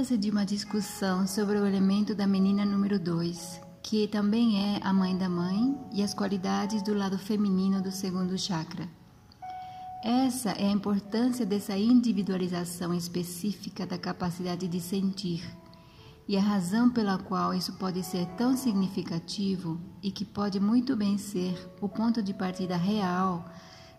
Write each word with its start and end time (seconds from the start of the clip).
Trata-se 0.00 0.16
de 0.16 0.30
uma 0.30 0.46
discussão 0.46 1.26
sobre 1.26 1.58
o 1.58 1.66
elemento 1.66 2.14
da 2.14 2.26
menina 2.26 2.64
número 2.64 2.98
2, 2.98 3.60
que 3.82 4.08
também 4.08 4.74
é 4.74 4.80
a 4.82 4.94
mãe 4.94 5.14
da 5.14 5.28
mãe, 5.28 5.78
e 5.92 6.02
as 6.02 6.14
qualidades 6.14 6.82
do 6.82 6.94
lado 6.94 7.18
feminino 7.18 7.82
do 7.82 7.92
segundo 7.92 8.38
chakra. 8.38 8.88
Essa 10.02 10.52
é 10.52 10.68
a 10.68 10.70
importância 10.70 11.44
dessa 11.44 11.76
individualização 11.76 12.94
específica 12.94 13.86
da 13.86 13.98
capacidade 13.98 14.66
de 14.66 14.80
sentir 14.80 15.46
e 16.26 16.34
a 16.34 16.40
razão 16.40 16.88
pela 16.88 17.18
qual 17.18 17.52
isso 17.52 17.74
pode 17.74 18.02
ser 18.02 18.24
tão 18.38 18.56
significativo 18.56 19.78
e 20.02 20.10
que 20.10 20.24
pode 20.24 20.58
muito 20.58 20.96
bem 20.96 21.18
ser 21.18 21.54
o 21.78 21.86
ponto 21.86 22.22
de 22.22 22.32
partida 22.32 22.74
real 22.74 23.44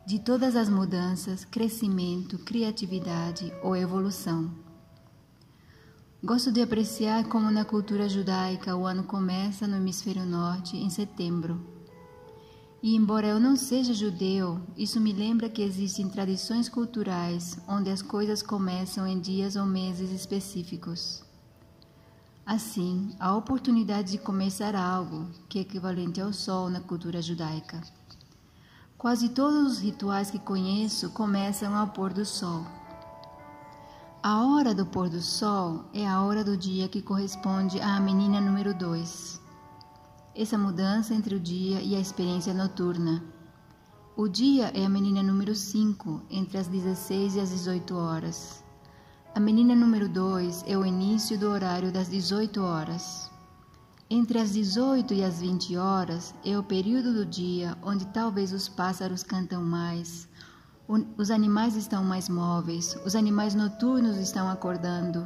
de 0.04 0.18
todas 0.18 0.56
as 0.56 0.68
mudanças, 0.68 1.46
crescimento, 1.46 2.40
criatividade 2.40 3.54
ou 3.62 3.76
evolução. 3.76 4.61
Gosto 6.24 6.52
de 6.52 6.62
apreciar 6.62 7.26
como 7.26 7.50
na 7.50 7.66
cultura 7.66 8.08
judaica 8.08 8.76
o 8.76 8.86
ano 8.86 9.04
começa 9.04 9.68
no 9.68 9.76
hemisfério 9.76 10.26
norte 10.26 10.78
em 10.78 10.90
setembro 10.90 11.82
e 12.84 12.96
embora 12.96 13.28
eu 13.28 13.40
não 13.40 13.56
seja 13.56 13.94
judeu, 13.94 14.60
isso 14.76 15.00
me 15.00 15.14
lembra 15.14 15.48
que 15.48 15.62
existem 15.62 16.10
tradições 16.10 16.68
culturais 16.68 17.60
onde 17.68 17.92
as 17.92 18.02
coisas 18.02 18.42
começam 18.42 19.06
em 19.06 19.20
dias 19.20 19.56
ou 19.56 19.68
meses 19.68 20.10
específicos. 20.10 21.24
Assim, 22.44 23.16
a 23.20 23.36
oportunidade 23.36 24.14
de 24.14 24.18
começar 24.18 24.76
algo, 24.76 25.28
que 25.48 25.60
é 25.60 25.62
equivalente 25.62 26.20
ao 26.20 26.34
sol 26.34 26.72
na 26.72 26.80
cultura 26.80 27.22
judaica. 27.22 27.80
Quase 28.98 29.30
todos 29.30 29.74
os 29.74 29.80
rituais 29.80 30.32
que 30.32 30.40
conheço 30.40 31.12
começam 31.12 31.76
ao 31.76 31.88
pôr 31.90 32.12
do 32.12 32.26
sol. 32.26 32.66
A 34.24 34.46
hora 34.46 34.76
do 34.76 34.86
pôr 34.86 35.10
do 35.10 35.22
sol 35.22 35.86
é 35.94 36.08
a 36.08 36.22
hora 36.22 36.44
do 36.44 36.56
dia 36.56 36.88
que 36.88 37.02
corresponde 37.02 37.82
à 37.82 38.00
menina 38.00 38.40
número 38.40 38.74
2 38.74 39.42
essa 40.34 40.58
mudança 40.58 41.14
entre 41.14 41.36
o 41.36 41.40
dia 41.40 41.82
e 41.82 41.96
a 41.96 42.00
experiência 42.00 42.54
noturna. 42.54 43.22
O 44.16 44.30
dia 44.30 44.72
é 44.74 44.86
a 44.86 44.90
menina 44.90 45.22
número 45.22 45.54
5, 45.54 46.22
entre 46.30 46.58
as 46.58 46.68
16 46.68 47.36
e 47.36 47.40
as 47.42 47.50
18 47.50 47.96
horas. 47.96 48.64
A 49.36 49.40
menina 49.40 49.76
número 49.76 50.08
2 50.08 50.64
é 50.68 50.78
o 50.78 50.86
início 50.86 51.38
do 51.38 51.50
horário 51.50 51.92
das 51.92 52.10
18 52.10 52.62
horas. 52.62 53.30
Entre 54.10 54.40
as 54.40 54.54
18 54.54 55.14
e 55.14 55.24
as 55.24 55.42
20 55.42 55.76
horas 55.78 56.34
é 56.46 56.58
o 56.58 56.64
período 56.64 57.14
do 57.14 57.26
dia 57.26 57.78
onde 57.82 58.06
talvez 58.08 58.54
os 58.54 58.70
pássaros 58.70 59.24
cantam 59.24 59.62
mais, 59.64 60.30
os 61.18 61.32
animais 61.32 61.78
estão 61.78 62.04
mais 62.04 62.28
móveis, 62.28 62.98
os 63.06 63.16
animais 63.16 63.56
noturnos 63.56 64.18
estão 64.18 64.50
acordando 64.50 65.26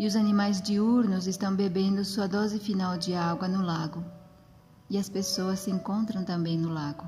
e 0.00 0.06
os 0.06 0.16
animais 0.16 0.60
diurnos 0.60 1.28
estão 1.28 1.54
bebendo 1.54 2.04
sua 2.04 2.26
dose 2.26 2.58
final 2.58 2.98
de 2.98 3.14
água 3.14 3.46
no 3.46 3.62
lago 3.64 4.04
e 4.90 4.98
as 4.98 5.08
pessoas 5.08 5.60
se 5.60 5.70
encontram 5.70 6.24
também 6.24 6.58
no 6.58 6.70
lago. 6.70 7.06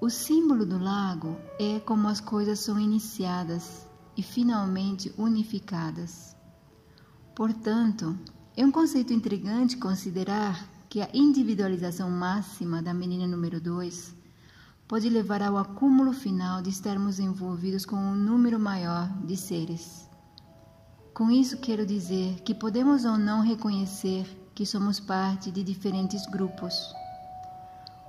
O 0.00 0.10
símbolo 0.10 0.66
do 0.66 0.76
lago 0.76 1.36
é 1.60 1.78
como 1.78 2.08
as 2.08 2.20
coisas 2.20 2.58
são 2.58 2.80
iniciadas 2.80 3.86
e 4.16 4.22
finalmente 4.22 5.14
unificadas. 5.16 6.36
Portanto, 7.36 8.18
é 8.56 8.66
um 8.66 8.72
conceito 8.72 9.12
intrigante 9.12 9.76
considerar 9.76 10.68
que 10.88 11.00
a 11.00 11.08
individualização 11.14 12.10
máxima 12.10 12.82
da 12.82 12.92
menina 12.92 13.28
número 13.28 13.60
2 13.60 14.23
pode 14.86 15.08
levar 15.08 15.42
ao 15.42 15.56
acúmulo 15.56 16.12
final 16.12 16.60
de 16.60 16.70
estarmos 16.70 17.18
envolvidos 17.18 17.86
com 17.86 17.96
um 17.96 18.14
número 18.14 18.60
maior 18.60 19.08
de 19.24 19.36
seres. 19.36 20.08
Com 21.14 21.30
isso, 21.30 21.58
quero 21.58 21.86
dizer 21.86 22.40
que 22.40 22.54
podemos 22.54 23.04
ou 23.04 23.16
não 23.16 23.40
reconhecer 23.40 24.26
que 24.54 24.66
somos 24.66 25.00
parte 25.00 25.50
de 25.50 25.62
diferentes 25.62 26.26
grupos. 26.26 26.94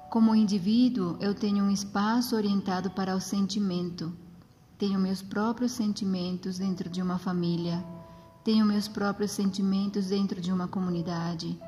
Como 0.09 0.36
indivíduo, 0.36 1.18
eu 1.19 1.34
tenho 1.34 1.63
um 1.63 1.72
espaço 1.72 2.36
orientado 2.36 2.90
para 2.92 3.16
o 3.16 3.22
sentimento. 3.22 4.12
Tenho 4.78 5.00
meus 5.00 5.22
próprios 5.22 5.72
sentimentos 5.72 6.57
dentro 6.57 6.90
de 6.90 7.02
uma 7.02 7.18
família. 7.18 7.84
Tenho 8.44 8.66
meus 8.66 8.88
próprios 8.88 9.31
sentimentos 9.31 10.07
dentro 10.07 10.42
de 10.42 10.52
uma 10.52 10.68
comunidade. 10.68 11.59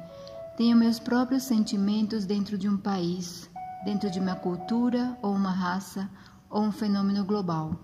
Tenho 0.58 0.78
meus 0.78 1.00
próprios 1.00 1.44
sentimentos 1.44 2.26
dentro 2.26 2.58
de 2.58 2.68
um 2.68 2.78
país, 2.78 3.50
dentro 3.84 4.10
de 4.10 4.20
uma 4.20 4.36
cultura 4.36 5.18
ou 5.22 5.34
uma 5.34 5.52
raça 5.52 6.10
ou 6.50 6.62
um 6.62 6.72
fenômeno 6.72 7.24
global. 7.26 7.78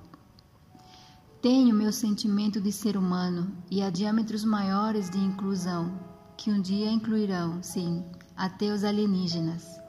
Tenho 1.41 1.75
meu 1.75 1.91
sentimento 1.91 2.61
de 2.61 2.71
ser 2.71 2.95
humano 2.95 3.51
e 3.69 3.81
há 3.81 3.89
diâmetros 3.89 4.45
maiores 4.45 5.09
de 5.09 5.17
inclusão 5.17 5.91
que 6.37 6.49
um 6.49 6.61
dia 6.61 6.89
incluirão, 6.89 7.61
sim, 7.61 8.03
até 8.35 8.71
os 8.71 8.83
alienígenas. 8.83 9.79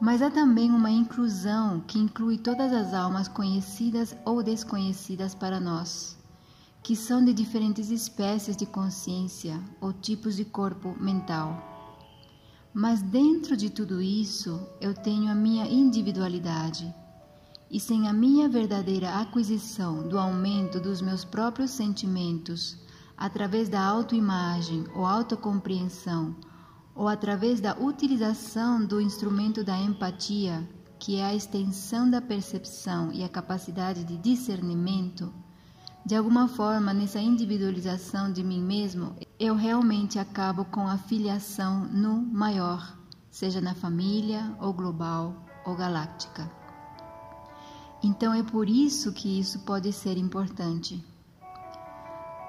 Mas 0.00 0.22
há 0.22 0.30
também 0.30 0.70
uma 0.70 0.90
inclusão 0.90 1.80
que 1.80 1.98
inclui 1.98 2.38
todas 2.38 2.72
as 2.72 2.94
almas 2.94 3.26
conhecidas 3.26 4.16
ou 4.24 4.42
desconhecidas 4.42 5.34
para 5.34 5.58
nós, 5.58 6.16
que 6.82 6.94
são 6.94 7.24
de 7.24 7.32
diferentes 7.32 7.90
espécies 7.90 8.56
de 8.56 8.66
consciência 8.66 9.60
ou 9.80 9.92
tipos 9.92 10.36
de 10.36 10.44
corpo 10.44 10.94
mental. 11.00 11.73
Mas 12.76 13.00
dentro 13.00 13.56
de 13.56 13.70
tudo 13.70 14.02
isso, 14.02 14.60
eu 14.80 14.92
tenho 14.92 15.30
a 15.30 15.34
minha 15.34 15.64
individualidade. 15.64 16.92
E 17.70 17.78
sem 17.78 18.08
a 18.08 18.12
minha 18.12 18.48
verdadeira 18.48 19.20
aquisição 19.20 20.08
do 20.08 20.18
aumento 20.18 20.80
dos 20.80 21.00
meus 21.00 21.24
próprios 21.24 21.70
sentimentos, 21.70 22.76
através 23.16 23.68
da 23.68 23.80
autoimagem 23.80 24.86
ou 24.92 25.06
autocompreensão, 25.06 26.34
ou 26.96 27.06
através 27.06 27.60
da 27.60 27.78
utilização 27.78 28.84
do 28.84 29.00
instrumento 29.00 29.62
da 29.62 29.78
empatia, 29.78 30.68
que 30.98 31.14
é 31.14 31.24
a 31.24 31.34
extensão 31.34 32.10
da 32.10 32.20
percepção 32.20 33.12
e 33.12 33.22
a 33.22 33.28
capacidade 33.28 34.02
de 34.02 34.16
discernimento, 34.16 35.32
de 36.04 36.14
alguma 36.14 36.48
forma, 36.48 36.92
nessa 36.92 37.18
individualização 37.18 38.30
de 38.30 38.42
mim 38.42 38.60
mesmo, 38.60 39.14
eu 39.44 39.54
realmente 39.54 40.18
acabo 40.18 40.64
com 40.64 40.88
a 40.88 40.96
filiação 40.96 41.84
no 41.84 42.16
maior, 42.16 42.96
seja 43.30 43.60
na 43.60 43.74
família, 43.74 44.56
ou 44.58 44.72
global, 44.72 45.36
ou 45.66 45.76
galáctica. 45.76 46.50
Então 48.02 48.32
é 48.32 48.42
por 48.42 48.68
isso 48.70 49.12
que 49.12 49.38
isso 49.38 49.58
pode 49.60 49.92
ser 49.92 50.16
importante. 50.16 51.04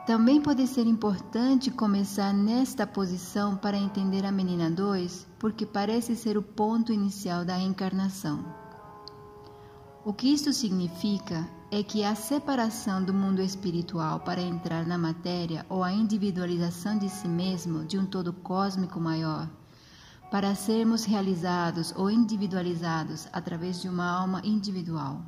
Também 0.06 0.42
pode 0.42 0.66
ser 0.68 0.88
importante 0.88 1.70
começar 1.70 2.34
nesta 2.34 2.88
posição 2.88 3.58
para 3.58 3.78
entender 3.78 4.26
a 4.26 4.32
menina 4.32 4.72
2, 4.72 5.28
porque 5.38 5.66
parece 5.66 6.16
ser 6.16 6.38
o 6.38 6.42
ponto 6.42 6.94
inicial 6.94 7.44
da 7.44 7.60
encarnação. 7.60 8.46
O 10.06 10.14
que 10.14 10.28
isto 10.28 10.54
significa 10.54 11.46
é 11.78 11.84
que 11.84 12.06
a 12.06 12.16
separação 12.16 13.04
do 13.04 13.14
mundo 13.14 13.42
espiritual 13.42 14.22
para 14.22 14.42
entrar 14.42 14.88
na 14.88 14.98
matéria 14.98 15.66
ou 15.68 15.84
a 15.84 15.92
individualização 15.92 16.98
de 16.98 17.10
si 17.10 17.28
mesmo 17.28 17.84
de 17.84 17.98
um 17.98 18.06
todo 18.06 18.32
cósmico 18.32 18.98
maior, 18.98 19.50
para 20.32 20.56
sermos 20.56 21.04
realizados 21.04 21.94
ou 21.98 22.10
individualizados 22.10 23.28
através 23.34 23.82
de 23.82 23.90
uma 23.90 24.10
alma 24.10 24.42
individual. 24.46 25.22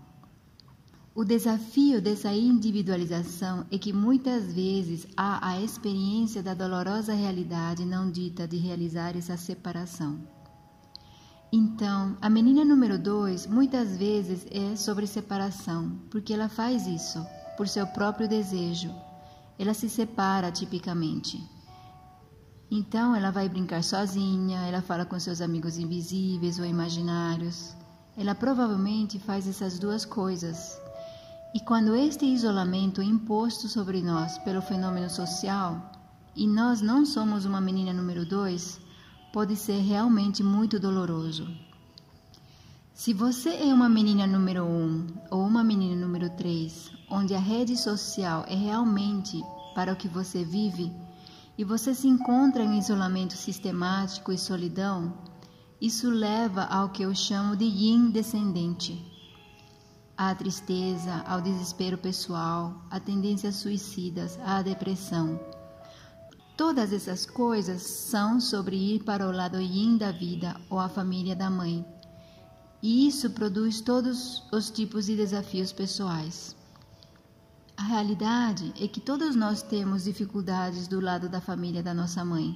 O 1.13 1.25
desafio 1.25 2.02
dessa 2.02 2.31
individualização 2.31 3.66
é 3.69 3.78
que 3.78 3.91
muitas 3.91 4.53
vezes 4.53 5.06
há 5.18 5.50
a 5.50 5.59
experiência 5.59 6.41
da 6.41 6.53
dolorosa 6.53 7.14
realidade 7.14 7.84
não 7.84 8.09
dita 8.09 8.47
de 8.47 8.56
realizar 8.56 9.18
essa 9.18 9.35
separação. 9.35 10.36
Então, 11.52 12.17
a 12.22 12.29
menina 12.29 12.66
número 12.66 12.99
2 12.99 13.47
muitas 13.47 13.96
vezes 13.96 14.46
é 14.52 14.76
sobre 14.76 15.08
separação, 15.08 15.91
porque 16.09 16.34
ela 16.34 16.49
faz 16.49 16.85
isso 16.88 17.26
por 17.55 17.67
seu 17.67 17.88
próprio 17.88 18.28
desejo. 18.28 18.94
Ela 19.58 19.73
se 19.73 19.90
separa 19.90 20.52
tipicamente. 20.52 21.41
Então, 22.70 23.16
ela 23.16 23.32
vai 23.32 23.47
brincar 23.47 23.84
sozinha, 23.84 24.67
ela 24.67 24.82
fala 24.82 25.05
com 25.05 25.20
seus 25.20 25.40
amigos 25.40 25.78
invisíveis 25.78 26.59
ou 26.59 26.66
imaginários. 26.66 27.76
Ela 28.17 28.35
provavelmente 28.35 29.17
faz 29.17 29.47
essas 29.47 29.79
duas 29.79 30.03
coisas 30.03 30.78
e 31.58 31.59
quando 31.59 31.96
este 31.96 32.26
isolamento 32.26 33.02
é 33.02 33.03
imposto 33.03 33.67
sobre 33.67 34.02
nós 34.02 34.38
pelo 34.38 34.61
fenômeno 34.61 35.09
social, 35.09 35.91
e 36.35 36.46
nós 36.46 36.82
não 36.82 37.05
somos 37.05 37.46
uma 37.46 37.59
menina 37.59 37.91
número 37.91 38.26
dois, 38.26 38.79
pode 39.37 39.55
ser 39.55 39.79
realmente 39.81 40.41
muito 40.41 40.79
doloroso. 40.79 41.47
Se 42.91 43.13
você 43.13 43.51
é 43.51 43.72
uma 43.72 43.87
menina 43.87 44.25
número 44.25 44.66
um 44.66 45.05
ou 45.29 45.45
uma 45.45 45.63
menina 45.63 45.95
número 45.95 46.28
três, 46.31 46.91
onde 47.07 47.35
a 47.35 47.39
rede 47.39 47.78
social 47.78 48.45
é 48.47 48.55
realmente 48.55 49.39
para 49.75 49.93
o 49.93 49.95
que 49.95 50.07
você 50.07 50.43
vive, 50.43 50.91
e 51.55 51.63
você 51.63 51.93
se 51.93 52.07
encontra 52.07 52.63
em 52.63 52.79
isolamento 52.79 53.34
sistemático 53.34 54.31
e 54.31 54.39
solidão, 54.39 55.13
isso 55.79 56.09
leva 56.09 56.63
ao 56.63 56.90
que 56.90 57.03
eu 57.03 57.13
chamo 57.13 57.55
de 57.55 57.66
yin 57.66 58.09
descendente 58.09 58.99
à 60.17 60.33
tristeza, 60.33 61.23
ao 61.28 61.41
desespero 61.41 61.99
pessoal, 61.99 62.73
a 62.90 62.99
tendências 62.99 63.57
suicidas, 63.57 64.40
à 64.43 64.63
depressão. 64.63 65.40
Todas 66.57 66.91
essas 66.91 67.23
coisas 67.23 67.83
são 67.83 68.41
sobre 68.41 68.75
ir 68.75 69.03
para 69.03 69.27
o 69.27 69.31
lado 69.31 69.61
yin 69.61 69.95
da 69.95 70.11
vida 70.11 70.59
ou 70.71 70.79
a 70.79 70.89
família 70.89 71.35
da 71.35 71.51
mãe. 71.51 71.85
E 72.81 73.07
isso 73.07 73.29
produz 73.29 73.79
todos 73.79 74.43
os 74.51 74.71
tipos 74.71 75.05
de 75.05 75.15
desafios 75.15 75.71
pessoais. 75.71 76.55
A 77.77 77.83
realidade 77.83 78.73
é 78.81 78.87
que 78.87 78.99
todos 78.99 79.35
nós 79.35 79.61
temos 79.61 80.05
dificuldades 80.05 80.87
do 80.87 80.99
lado 80.99 81.29
da 81.29 81.39
família 81.39 81.83
da 81.83 81.93
nossa 81.93 82.25
mãe. 82.25 82.55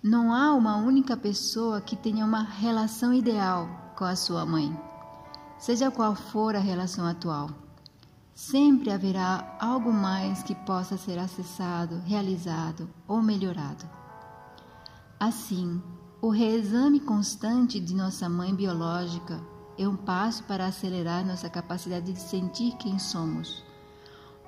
Não 0.00 0.32
há 0.32 0.54
uma 0.54 0.76
única 0.76 1.16
pessoa 1.16 1.80
que 1.80 1.96
tenha 1.96 2.24
uma 2.24 2.44
relação 2.44 3.12
ideal 3.12 3.94
com 3.96 4.04
a 4.04 4.14
sua 4.14 4.46
mãe, 4.46 4.76
seja 5.58 5.90
qual 5.90 6.14
for 6.14 6.54
a 6.54 6.60
relação 6.60 7.04
atual. 7.04 7.50
Sempre 8.34 8.90
haverá 8.90 9.56
algo 9.60 9.92
mais 9.92 10.42
que 10.42 10.54
possa 10.54 10.96
ser 10.96 11.18
acessado, 11.18 12.00
realizado 12.06 12.88
ou 13.06 13.22
melhorado. 13.22 13.88
Assim, 15.20 15.82
o 16.20 16.28
reexame 16.28 17.00
constante 17.00 17.78
de 17.78 17.94
nossa 17.94 18.28
mãe 18.28 18.54
biológica 18.54 19.40
é 19.78 19.86
um 19.86 19.96
passo 19.96 20.44
para 20.44 20.66
acelerar 20.66 21.24
nossa 21.24 21.48
capacidade 21.48 22.12
de 22.12 22.20
sentir 22.20 22.76
quem 22.76 22.98
somos 22.98 23.62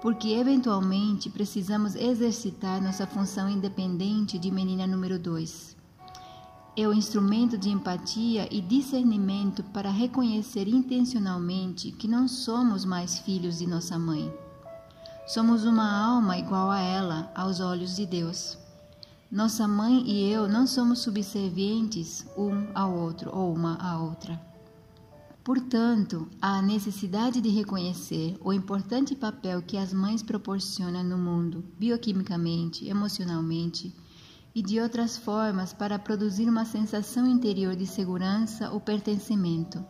porque 0.05 0.35
eventualmente 0.35 1.31
precisamos 1.31 1.95
exercitar 1.95 2.79
nossa 2.83 3.07
função 3.07 3.49
independente 3.49 4.39
de 4.39 4.51
menina 4.51 4.87
número 4.87 5.19
2. 5.19 5.75
É 6.77 6.89
o 6.89 6.93
instrumento 6.93 7.57
de 7.57 7.71
empatia 7.71 8.49
e 8.51 8.61
discernimento 8.61 9.63
para 9.63 9.91
reconhecer 9.91 10.67
intencionalmente 10.67 11.93
que 11.93 12.09
não 12.09 12.27
somos 12.27 12.85
mais 12.85 13.17
filhos 13.17 13.59
de 13.59 13.67
nossa 13.67 13.97
mãe. 13.97 14.29
Somos 15.25 15.63
uma 15.65 15.89
alma 15.89 16.37
igual 16.37 16.73
a 16.73 16.81
ela 16.81 17.31
aos 17.33 17.61
olhos 17.61 17.95
de 17.95 18.05
Deus. 18.05 18.59
Nossa 19.31 19.69
mãe 19.69 20.03
e 20.05 20.29
eu 20.29 20.49
não 20.49 20.67
somos 20.67 20.99
subservientes 20.99 22.27
um 22.37 22.67
ao 22.75 22.93
outro 22.93 23.31
ou 23.33 23.55
uma 23.55 23.77
à 23.77 24.03
outra. 24.03 24.41
Portanto, 25.45 26.29
há 26.43 26.59
a 26.59 26.63
necessidade 26.63 27.41
de 27.41 27.51
reconhecer 27.51 28.37
o 28.41 28.53
importante 28.53 29.15
papel 29.15 29.63
que 29.63 29.77
as 29.77 29.93
mães 29.93 30.25
proporcionam 30.25 31.05
no 31.05 31.19
mundo, 31.19 31.65
bioquimicamente, 31.79 32.89
emocionalmente 32.89 33.95
e 34.55 34.63
de 34.63 34.81
outras 34.81 35.17
formas 35.17 35.73
para 35.73 35.99
produzir 35.99 36.49
uma 36.49 36.65
sensação 36.65 37.27
interior 37.27 37.75
de 37.75 37.87
segurança 37.87 38.71
ou 38.71 38.81
pertencimento. 38.81 39.85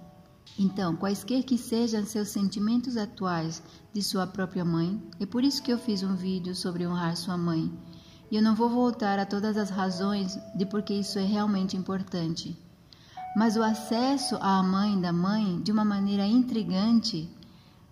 Então, 0.58 0.96
quaisquer 0.96 1.42
que 1.42 1.58
sejam 1.58 2.06
seus 2.06 2.28
sentimentos 2.28 2.96
atuais 2.96 3.62
de 3.92 4.02
sua 4.02 4.26
própria 4.26 4.64
mãe, 4.64 5.02
é 5.20 5.26
por 5.26 5.44
isso 5.44 5.62
que 5.62 5.72
eu 5.72 5.78
fiz 5.78 6.02
um 6.02 6.14
vídeo 6.14 6.54
sobre 6.54 6.86
honrar 6.86 7.16
sua 7.16 7.36
mãe. 7.36 7.72
E 8.30 8.36
eu 8.36 8.42
não 8.42 8.54
vou 8.54 8.70
voltar 8.70 9.18
a 9.18 9.26
todas 9.26 9.56
as 9.56 9.68
razões 9.68 10.38
de 10.56 10.64
por 10.64 10.82
que 10.82 10.94
isso 10.94 11.18
é 11.18 11.24
realmente 11.24 11.76
importante. 11.76 12.56
Mas 13.36 13.56
o 13.56 13.62
acesso 13.62 14.36
à 14.40 14.62
mãe 14.62 14.98
da 15.00 15.12
mãe 15.12 15.60
de 15.60 15.72
uma 15.72 15.84
maneira 15.84 16.24
intrigante 16.24 17.28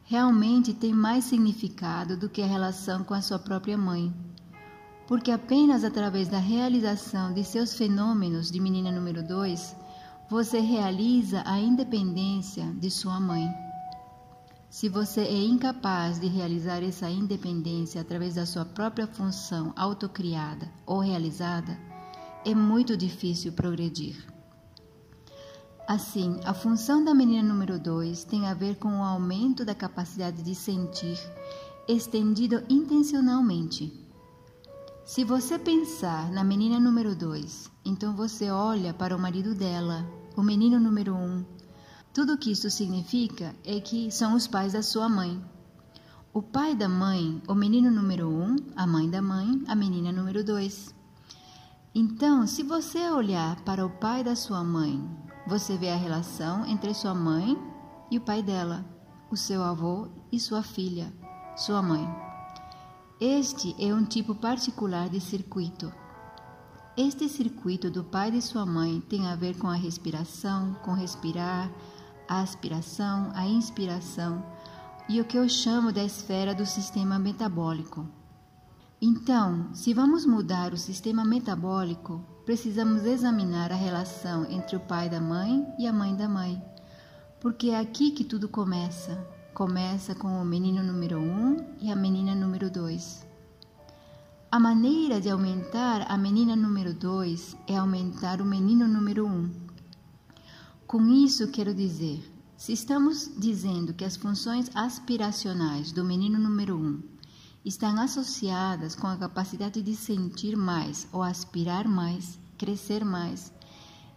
realmente 0.05 0.73
tem 0.73 0.93
mais 0.93 1.25
significado 1.25 2.17
do 2.17 2.29
que 2.29 2.43
a 2.43 2.47
relação 2.47 3.03
com 3.03 3.13
a 3.13 3.21
sua 3.21 3.39
própria 3.39 3.77
mãe. 3.77 4.15
Porque 5.07 5.31
apenas 5.31 5.85
através 5.85 6.29
da 6.29 6.39
realização 6.39 7.33
de 7.33 7.45
seus 7.45 7.75
fenômenos 7.75 8.51
de 8.51 8.61
menina 8.61 8.91
número 8.91 9.23
2, 9.23 9.77
você 10.29 10.61
realiza 10.61 11.43
a 11.45 11.59
independência 11.59 12.65
de 12.81 12.91
sua 12.91 13.21
mãe. 13.21 13.47
Se 14.71 14.89
você 14.89 15.21
é 15.21 15.45
incapaz 15.45 16.19
de 16.19 16.27
realizar 16.27 16.83
essa 16.83 17.11
independência 17.11 18.01
através 18.01 18.37
da 18.37 18.47
sua 18.47 18.65
própria 18.65 19.07
função 19.07 19.73
autocriada 19.77 20.67
ou 20.87 21.01
realizada, 21.01 21.79
é 22.45 22.55
muito 22.55 22.97
difícil 22.97 23.53
progredir. 23.53 24.17
Assim, 25.87 26.41
a 26.45 26.55
função 26.55 27.05
da 27.05 27.13
menina 27.13 27.47
número 27.47 27.79
2 27.79 28.25
tem 28.25 28.47
a 28.47 28.55
ver 28.55 28.77
com 28.77 29.01
o 29.01 29.03
aumento 29.03 29.65
da 29.65 29.75
capacidade 29.75 30.43
de 30.43 30.55
sentir, 30.55 31.19
estendido 31.87 32.65
intencionalmente. 32.71 34.02
Se 35.05 35.25
você 35.25 35.59
pensar 35.59 36.31
na 36.31 36.45
menina 36.45 36.79
número 36.79 37.15
2, 37.15 37.71
então 37.85 38.15
você 38.15 38.51
olha 38.51 38.95
para 38.95 39.17
o 39.17 39.19
marido 39.19 39.55
dela, 39.55 40.07
o 40.37 40.43
menino 40.43 40.79
número 40.79 41.15
1. 41.15 41.19
Um. 41.19 41.45
Tudo 42.15 42.35
o 42.35 42.39
que 42.39 42.53
isso 42.53 42.71
significa 42.71 43.55
é 43.65 43.81
que 43.81 44.11
são 44.11 44.35
os 44.35 44.47
pais 44.47 44.73
da 44.73 44.83
sua 44.83 45.09
mãe. 45.09 45.43
O 46.33 46.41
pai 46.41 46.75
da 46.75 46.89
mãe, 46.89 47.43
o 47.49 47.55
menino 47.55 47.91
número 47.91 48.29
1, 48.29 48.43
um, 48.43 48.57
a 48.77 48.87
mãe 48.87 49.11
da 49.11 49.21
mãe, 49.21 49.63
a 49.67 49.75
menina 49.75 50.13
número 50.13 50.45
2. 50.45 50.95
Então, 51.95 52.47
se 52.47 52.63
você 52.63 53.11
olhar 53.11 53.61
para 53.63 53.85
o 53.85 53.91
pai 53.91 54.25
da 54.25 54.35
sua 54.35 54.65
mãe 54.65 54.99
você 55.47 55.77
vê 55.77 55.91
a 55.91 55.97
relação 55.97 56.65
entre 56.67 56.95
sua 56.95 57.15
mãe 57.15 57.59
e 58.11 58.19
o 58.19 58.21
pai 58.21 58.43
dela, 58.43 58.85
o 59.31 59.37
seu 59.37 59.63
avô 59.63 60.09
e 60.31 60.39
sua 60.39 60.63
filha, 60.63 61.13
sua 61.57 61.83
mãe. 61.83 62.32
Este 63.25 63.73
é 63.79 63.95
um 63.95 64.05
tipo 64.05 64.35
particular 64.35 65.09
de 65.09 65.21
circuito. 65.21 65.93
Este 66.97 67.29
circuito 67.29 67.89
do 67.89 68.03
pai 68.03 68.33
de 68.33 68.43
sua 68.43 68.67
mãe 68.67 69.01
tem 69.01 69.29
a 69.29 69.37
ver 69.37 69.57
com 69.59 69.69
a 69.69 69.77
respiração, 69.77 70.75
com 70.83 70.93
respirar, 70.93 71.71
a 72.29 72.41
aspiração, 72.41 73.31
a 73.33 73.47
inspiração 73.47 74.45
e 75.09 75.21
o 75.21 75.25
que 75.25 75.39
eu 75.39 75.49
chamo 75.49 75.93
da 75.93 76.03
esfera 76.03 76.53
do 76.53 76.67
sistema 76.67 77.17
metabólico. 77.17 78.09
Então, 79.01 79.73
se 79.73 79.95
vamos 79.95 80.27
mudar 80.27 80.73
o 80.73 80.77
sistema 80.77 81.25
metabólico, 81.25 82.27
precisamos 82.45 83.05
examinar 83.05 83.71
a 83.71 83.77
relação 83.77 84.51
entre 84.51 84.75
o 84.75 84.81
pai 84.81 85.09
da 85.09 85.21
mãe 85.21 85.65
e 85.79 85.87
a 85.87 85.93
mãe 85.93 86.17
da 86.17 86.29
mãe, 86.29 86.61
porque 87.41 87.71
é 87.71 87.79
aqui 87.79 88.11
que 88.11 88.25
tudo 88.25 88.49
começa. 88.49 89.42
Começa 89.55 90.15
com 90.15 90.41
o 90.41 90.45
menino 90.47 90.83
número 90.83 91.19
1 91.19 91.23
um 91.23 91.77
e 91.79 91.93
a 91.93 91.95
menina 91.95 92.35
número 92.35 92.71
2. 92.71 93.27
A 94.51 94.59
maneira 94.59 95.21
de 95.21 95.29
aumentar 95.29 96.11
a 96.11 96.17
menina 96.17 96.57
número 96.57 96.95
2 96.95 97.59
é 97.67 97.77
aumentar 97.77 98.41
o 98.41 98.47
menino 98.47 98.89
número 98.89 99.27
1. 99.27 99.31
Um. 99.31 99.51
Com 100.87 101.07
isso, 101.07 101.49
quero 101.49 101.75
dizer, 101.75 102.27
se 102.57 102.73
estamos 102.73 103.31
dizendo 103.37 103.93
que 103.93 104.07
as 104.07 104.17
funções 104.17 104.71
aspiracionais 104.75 105.93
do 105.93 106.03
menino 106.03 106.39
número 106.39 106.75
1 106.75 106.87
um 106.87 107.03
estão 107.63 108.01
associadas 108.01 108.95
com 108.95 109.07
a 109.07 109.19
capacidade 109.19 109.83
de 109.83 109.95
sentir 109.95 110.57
mais 110.57 111.07
ou 111.13 111.23
aspirar 111.23 111.87
mais, 111.87 112.39
crescer 112.57 113.05
mais. 113.05 113.53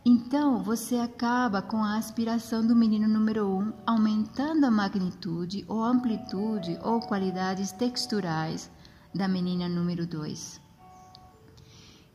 Então 0.07 0.61
você 0.61 0.97
acaba 0.97 1.63
com 1.63 1.83
a 1.83 1.97
aspiração 1.97 2.63
do 2.63 2.75
menino 2.75 3.07
número 3.07 3.47
1 3.47 3.59
um, 3.59 3.73
aumentando 3.87 4.63
a 4.63 4.69
magnitude 4.69 5.65
ou 5.67 5.83
amplitude 5.83 6.77
ou 6.83 6.99
qualidades 6.99 7.71
texturais 7.71 8.69
da 9.15 9.27
menina 9.27 9.67
número 9.67 10.05
2. 10.05 10.61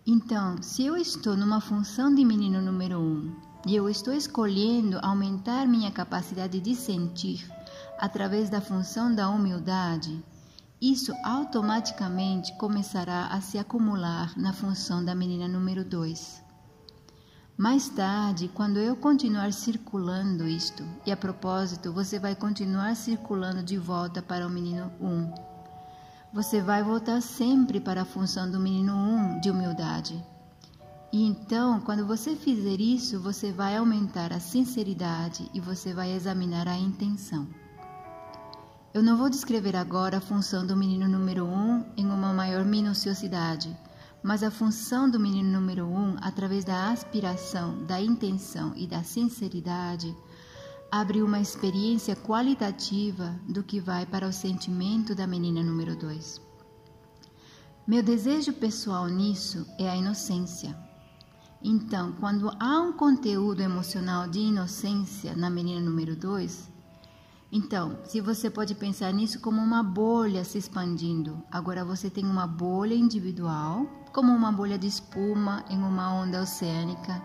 Então, 0.06 0.62
se 0.62 0.84
eu 0.84 0.96
estou 0.96 1.36
numa 1.36 1.60
função 1.60 2.14
de 2.14 2.24
menino 2.24 2.62
número 2.62 3.00
1 3.00 3.02
um, 3.02 3.36
e 3.66 3.74
eu 3.74 3.88
estou 3.88 4.14
escolhendo 4.14 5.00
aumentar 5.02 5.66
minha 5.66 5.90
capacidade 5.90 6.60
de 6.60 6.76
sentir 6.76 7.44
através 7.98 8.48
da 8.48 8.60
função 8.60 9.12
da 9.12 9.28
humildade, 9.28 10.22
isso 10.80 11.12
automaticamente 11.24 12.56
começará 12.56 13.26
a 13.26 13.40
se 13.40 13.58
acumular 13.58 14.32
na 14.38 14.52
função 14.52 15.04
da 15.04 15.12
menina 15.12 15.48
número 15.48 15.84
2. 15.84 16.49
Mais 17.60 17.90
tarde, 17.90 18.48
quando 18.48 18.78
eu 18.78 18.96
continuar 18.96 19.52
circulando 19.52 20.48
isto, 20.48 20.82
e 21.04 21.12
a 21.12 21.16
propósito, 21.16 21.92
você 21.92 22.18
vai 22.18 22.34
continuar 22.34 22.96
circulando 22.96 23.62
de 23.62 23.76
volta 23.76 24.22
para 24.22 24.46
o 24.46 24.48
menino 24.48 24.90
1. 24.98 25.06
Um, 25.06 25.34
você 26.32 26.62
vai 26.62 26.82
voltar 26.82 27.20
sempre 27.20 27.78
para 27.78 28.00
a 28.00 28.04
função 28.06 28.50
do 28.50 28.58
menino 28.58 28.94
1 28.94 28.96
um 28.96 29.40
de 29.40 29.50
humildade. 29.50 30.24
E 31.12 31.22
então, 31.22 31.82
quando 31.82 32.06
você 32.06 32.34
fizer 32.34 32.80
isso, 32.80 33.20
você 33.20 33.52
vai 33.52 33.76
aumentar 33.76 34.32
a 34.32 34.40
sinceridade 34.40 35.50
e 35.52 35.60
você 35.60 35.92
vai 35.92 36.12
examinar 36.12 36.66
a 36.66 36.78
intenção. 36.78 37.46
Eu 38.94 39.02
não 39.02 39.18
vou 39.18 39.28
descrever 39.28 39.76
agora 39.76 40.16
a 40.16 40.22
função 40.22 40.66
do 40.66 40.74
menino 40.74 41.06
número 41.06 41.44
1 41.44 41.48
um 41.50 41.84
em 41.94 42.06
uma 42.06 42.32
maior 42.32 42.64
minuciosidade, 42.64 43.76
mas 44.22 44.42
a 44.42 44.50
função 44.50 45.08
do 45.08 45.18
menino 45.18 45.50
número 45.50 45.86
1, 45.86 45.96
um, 45.96 46.16
através 46.20 46.64
da 46.64 46.90
aspiração, 46.90 47.84
da 47.84 48.00
intenção 48.00 48.72
e 48.76 48.86
da 48.86 49.02
sinceridade, 49.02 50.14
abre 50.90 51.22
uma 51.22 51.40
experiência 51.40 52.16
qualitativa 52.16 53.34
do 53.48 53.62
que 53.62 53.80
vai 53.80 54.04
para 54.04 54.26
o 54.26 54.32
sentimento 54.32 55.14
da 55.14 55.26
menina 55.26 55.62
número 55.62 55.96
2. 55.96 56.40
Meu 57.86 58.02
desejo 58.02 58.52
pessoal 58.52 59.06
nisso 59.08 59.66
é 59.78 59.88
a 59.88 59.96
inocência. 59.96 60.76
Então, 61.62 62.12
quando 62.12 62.50
há 62.58 62.80
um 62.80 62.92
conteúdo 62.92 63.60
emocional 63.60 64.28
de 64.28 64.40
inocência 64.40 65.36
na 65.36 65.50
menina 65.50 65.80
número 65.80 66.16
2, 66.16 66.69
Então, 67.52 67.98
se 68.04 68.20
você 68.20 68.48
pode 68.48 68.76
pensar 68.76 69.12
nisso 69.12 69.40
como 69.40 69.60
uma 69.60 69.82
bolha 69.82 70.44
se 70.44 70.56
expandindo, 70.56 71.42
agora 71.50 71.84
você 71.84 72.08
tem 72.08 72.24
uma 72.24 72.46
bolha 72.46 72.94
individual, 72.94 73.86
como 74.12 74.32
uma 74.32 74.52
bolha 74.52 74.78
de 74.78 74.86
espuma 74.86 75.64
em 75.68 75.78
uma 75.78 76.14
onda 76.14 76.42
oceânica. 76.42 77.20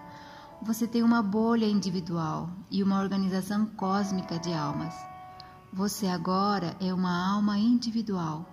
Você 0.63 0.87
tem 0.87 1.03
uma 1.03 1.21
bolha 1.21 1.67
individual 1.67 2.49
e 2.71 2.81
uma 2.81 2.99
organização 2.99 3.67
cósmica 3.67 4.39
de 4.39 4.51
almas. 4.51 4.95
Você 5.71 6.07
agora 6.07 6.75
é 6.79 6.91
uma 6.91 7.31
alma 7.31 7.59
individual. 7.59 8.49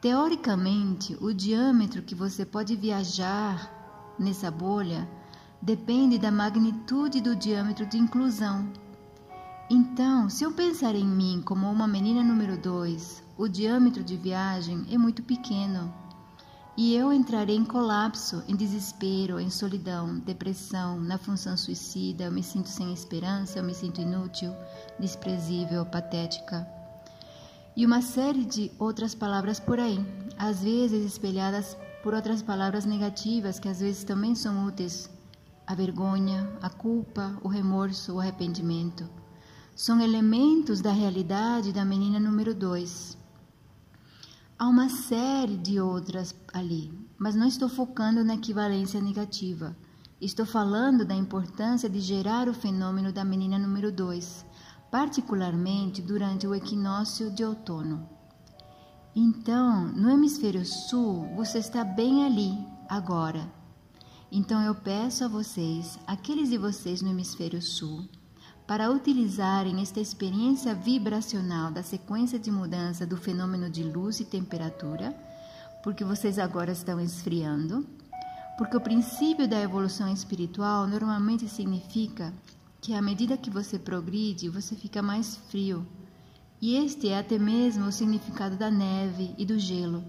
Teoricamente, 0.00 1.16
o 1.20 1.34
diâmetro 1.34 2.02
que 2.02 2.14
você 2.14 2.46
pode 2.46 2.76
viajar 2.76 4.14
nessa 4.16 4.48
bolha 4.48 5.10
depende 5.60 6.18
da 6.18 6.30
magnitude 6.30 7.20
do 7.20 7.34
diâmetro 7.34 7.84
de 7.84 7.98
inclusão 7.98 8.85
então, 9.68 10.30
se 10.30 10.44
eu 10.44 10.52
pensar 10.52 10.94
em 10.94 11.04
mim 11.04 11.42
como 11.44 11.68
uma 11.68 11.88
menina 11.88 12.22
número 12.22 12.56
2, 12.56 13.24
o 13.36 13.48
diâmetro 13.48 14.04
de 14.04 14.16
viagem 14.16 14.86
é 14.92 14.96
muito 14.96 15.24
pequeno. 15.24 15.92
E 16.76 16.94
eu 16.94 17.12
entrarei 17.12 17.56
em 17.56 17.64
colapso, 17.64 18.44
em 18.46 18.54
desespero, 18.54 19.40
em 19.40 19.50
solidão, 19.50 20.20
depressão, 20.20 21.00
na 21.00 21.18
função 21.18 21.56
suicida, 21.56 22.24
eu 22.24 22.30
me 22.30 22.44
sinto 22.44 22.68
sem 22.68 22.92
esperança, 22.92 23.58
eu 23.58 23.64
me 23.64 23.74
sinto 23.74 24.00
inútil, 24.00 24.54
desprezível, 25.00 25.84
patética. 25.84 26.64
E 27.74 27.84
uma 27.84 28.02
série 28.02 28.44
de 28.44 28.70
outras 28.78 29.16
palavras 29.16 29.58
por 29.58 29.80
aí, 29.80 29.98
às 30.38 30.62
vezes 30.62 31.04
espelhadas 31.04 31.76
por 32.04 32.14
outras 32.14 32.40
palavras 32.40 32.84
negativas 32.84 33.58
que 33.58 33.68
às 33.68 33.80
vezes 33.80 34.04
também 34.04 34.36
são 34.36 34.64
úteis: 34.64 35.10
a 35.66 35.74
vergonha, 35.74 36.48
a 36.62 36.70
culpa, 36.70 37.36
o 37.42 37.48
remorso, 37.48 38.14
o 38.14 38.20
arrependimento 38.20 39.25
são 39.76 40.00
elementos 40.00 40.80
da 40.80 40.90
realidade 40.90 41.70
da 41.70 41.84
menina 41.84 42.18
número 42.18 42.54
2. 42.54 43.18
Há 44.58 44.66
uma 44.66 44.88
série 44.88 45.58
de 45.58 45.78
outras 45.78 46.34
ali, 46.50 46.90
mas 47.18 47.34
não 47.34 47.46
estou 47.46 47.68
focando 47.68 48.24
na 48.24 48.36
equivalência 48.36 49.02
negativa. 49.02 49.76
Estou 50.18 50.46
falando 50.46 51.04
da 51.04 51.14
importância 51.14 51.90
de 51.90 52.00
gerar 52.00 52.48
o 52.48 52.54
fenômeno 52.54 53.12
da 53.12 53.22
menina 53.22 53.58
número 53.58 53.92
2, 53.92 54.46
particularmente 54.90 56.00
durante 56.00 56.46
o 56.46 56.54
equinócio 56.54 57.30
de 57.30 57.44
outono. 57.44 58.08
Então, 59.14 59.88
no 59.88 60.08
hemisfério 60.08 60.64
sul, 60.64 61.28
você 61.36 61.58
está 61.58 61.84
bem 61.84 62.24
ali, 62.24 62.66
agora. 62.88 63.46
Então 64.32 64.62
eu 64.62 64.74
peço 64.74 65.22
a 65.22 65.28
vocês, 65.28 65.98
aqueles 66.06 66.48
de 66.48 66.56
vocês 66.56 67.02
no 67.02 67.10
hemisfério 67.10 67.60
sul, 67.60 68.08
para 68.66 68.90
utilizarem 68.90 69.80
esta 69.80 70.00
experiência 70.00 70.74
vibracional 70.74 71.70
da 71.70 71.82
sequência 71.82 72.38
de 72.38 72.50
mudança 72.50 73.06
do 73.06 73.16
fenômeno 73.16 73.70
de 73.70 73.84
luz 73.84 74.18
e 74.18 74.24
temperatura, 74.24 75.14
porque 75.84 76.04
vocês 76.04 76.36
agora 76.36 76.72
estão 76.72 77.00
esfriando, 77.00 77.86
porque 78.58 78.76
o 78.76 78.80
princípio 78.80 79.46
da 79.46 79.60
evolução 79.60 80.12
espiritual 80.12 80.86
normalmente 80.88 81.48
significa 81.48 82.32
que 82.80 82.92
à 82.92 83.00
medida 83.00 83.36
que 83.36 83.50
você 83.50 83.78
progride, 83.78 84.48
você 84.48 84.74
fica 84.74 85.00
mais 85.00 85.36
frio. 85.36 85.86
E 86.60 86.76
este 86.76 87.08
é 87.08 87.18
até 87.18 87.38
mesmo 87.38 87.86
o 87.86 87.92
significado 87.92 88.56
da 88.56 88.70
neve 88.70 89.34
e 89.38 89.44
do 89.44 89.58
gelo. 89.58 90.02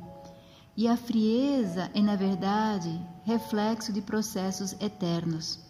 E 0.76 0.88
a 0.88 0.96
frieza 0.96 1.92
é, 1.94 2.02
na 2.02 2.16
verdade, 2.16 3.00
reflexo 3.24 3.92
de 3.92 4.02
processos 4.02 4.74
eternos. 4.80 5.67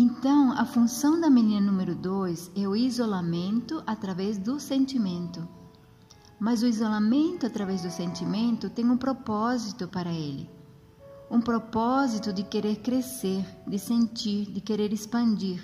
Então, 0.00 0.52
a 0.52 0.64
função 0.64 1.20
da 1.20 1.28
menina 1.28 1.60
número 1.60 1.92
2 1.92 2.52
é 2.54 2.68
o 2.68 2.76
isolamento 2.76 3.82
através 3.84 4.38
do 4.38 4.60
sentimento. 4.60 5.48
Mas 6.38 6.62
o 6.62 6.68
isolamento 6.68 7.44
através 7.44 7.82
do 7.82 7.90
sentimento 7.90 8.70
tem 8.70 8.88
um 8.88 8.96
propósito 8.96 9.88
para 9.88 10.12
ele. 10.12 10.48
Um 11.28 11.40
propósito 11.40 12.32
de 12.32 12.44
querer 12.44 12.76
crescer, 12.76 13.44
de 13.66 13.76
sentir, 13.76 14.46
de 14.52 14.60
querer 14.60 14.92
expandir. 14.92 15.60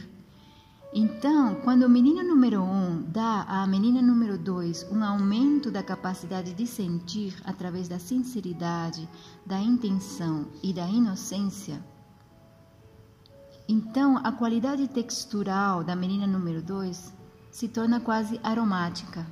Então, 0.93 1.55
quando 1.62 1.85
o 1.85 1.88
menino 1.88 2.25
número 2.25 2.61
1 2.61 2.64
um 2.64 3.03
dá 3.03 3.43
à 3.43 3.64
menina 3.69 4.03
número 4.03 4.37
2 4.37 4.88
um 4.91 5.05
aumento 5.05 5.71
da 5.71 5.81
capacidade 5.81 6.55
de 6.55 6.67
sentir 6.67 7.41
através 7.45 7.87
da 7.87 8.00
sinceridade, 8.00 9.09
da 9.47 9.61
intenção 9.61 10.49
e 10.61 10.73
da 10.73 10.88
inocência, 10.88 11.81
então, 13.66 14.18
a 14.23 14.30
qualidade 14.30 14.87
textural 14.88 15.83
da 15.83 15.97
menina 15.97 16.26
número 16.26 16.61
2 16.61 17.14
se 17.50 17.66
torna 17.66 17.99
quase 17.99 18.38
aromática. 18.42 19.26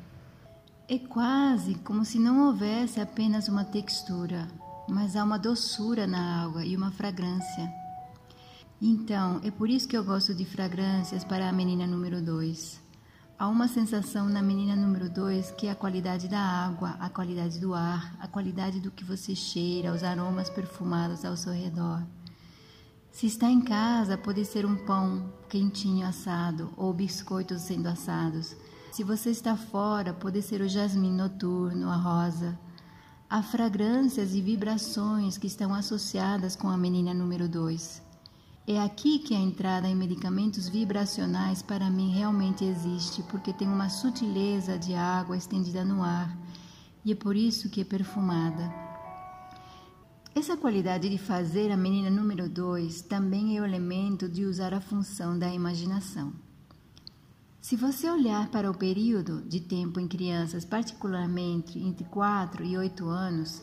É 0.88 0.98
quase 0.98 1.74
como 1.76 2.02
se 2.02 2.18
não 2.18 2.46
houvesse 2.46 2.98
apenas 2.98 3.48
uma 3.48 3.64
textura, 3.64 4.48
mas 4.88 5.16
há 5.16 5.24
uma 5.24 5.38
doçura 5.38 6.06
na 6.06 6.44
água 6.44 6.64
e 6.64 6.74
uma 6.74 6.90
fragrância. 6.90 7.70
Então, 8.80 9.38
é 9.44 9.50
por 9.50 9.68
isso 9.68 9.86
que 9.86 9.96
eu 9.96 10.02
gosto 10.02 10.34
de 10.34 10.46
fragrâncias 10.46 11.24
para 11.24 11.48
a 11.48 11.52
menina 11.52 11.86
número 11.86 12.22
2. 12.22 12.80
Há 13.38 13.48
uma 13.48 13.68
sensação 13.68 14.30
na 14.30 14.40
menina 14.40 14.74
número 14.74 15.10
2 15.10 15.50
que 15.52 15.66
é 15.66 15.72
a 15.72 15.76
qualidade 15.76 16.26
da 16.26 16.40
água, 16.40 16.96
a 16.98 17.10
qualidade 17.10 17.60
do 17.60 17.74
ar, 17.74 18.16
a 18.18 18.26
qualidade 18.26 18.80
do 18.80 18.90
que 18.90 19.04
você 19.04 19.34
cheira, 19.34 19.92
os 19.92 20.02
aromas 20.02 20.48
perfumados 20.48 21.22
ao 21.22 21.36
seu 21.36 21.52
redor. 21.52 22.02
Se 23.12 23.26
está 23.26 23.48
em 23.48 23.60
casa, 23.60 24.16
pode 24.16 24.42
ser 24.46 24.64
um 24.64 24.74
pão 24.74 25.30
quentinho 25.48 26.06
assado 26.06 26.72
ou 26.78 26.94
biscoitos 26.94 27.60
sendo 27.60 27.86
assados. 27.86 28.56
Se 28.90 29.04
você 29.04 29.30
está 29.30 29.54
fora, 29.54 30.14
pode 30.14 30.40
ser 30.40 30.62
o 30.62 30.68
jasmim 30.68 31.12
noturno, 31.12 31.90
a 31.90 31.96
rosa. 31.96 32.58
Há 33.28 33.42
fragrâncias 33.42 34.34
e 34.34 34.40
vibrações 34.40 35.36
que 35.36 35.46
estão 35.46 35.74
associadas 35.74 36.56
com 36.56 36.68
a 36.68 36.76
menina 36.76 37.12
número 37.12 37.46
2. 37.48 38.02
É 38.66 38.80
aqui 38.80 39.18
que 39.18 39.34
a 39.34 39.38
entrada 39.38 39.86
em 39.86 39.94
medicamentos 39.94 40.66
vibracionais 40.66 41.60
para 41.60 41.90
mim 41.90 42.14
realmente 42.14 42.64
existe, 42.64 43.22
porque 43.24 43.52
tem 43.52 43.68
uma 43.68 43.90
sutileza 43.90 44.78
de 44.78 44.94
água 44.94 45.36
estendida 45.36 45.84
no 45.84 46.02
ar 46.02 46.34
e 47.04 47.12
é 47.12 47.14
por 47.14 47.36
isso 47.36 47.68
que 47.68 47.82
é 47.82 47.84
perfumada. 47.84 48.81
Essa 50.34 50.56
qualidade 50.56 51.10
de 51.10 51.18
fazer 51.18 51.70
a 51.70 51.76
menina 51.76 52.08
número 52.08 52.48
2 52.48 53.02
também 53.02 53.54
é 53.54 53.60
o 53.60 53.66
elemento 53.66 54.26
de 54.26 54.46
usar 54.46 54.72
a 54.72 54.80
função 54.80 55.38
da 55.38 55.52
imaginação. 55.52 56.32
Se 57.60 57.76
você 57.76 58.08
olhar 58.08 58.48
para 58.48 58.70
o 58.70 58.74
período 58.74 59.42
de 59.42 59.60
tempo 59.60 60.00
em 60.00 60.08
crianças, 60.08 60.64
particularmente 60.64 61.78
entre 61.78 62.04
4 62.04 62.64
e 62.64 62.78
8 62.78 63.06
anos, 63.06 63.62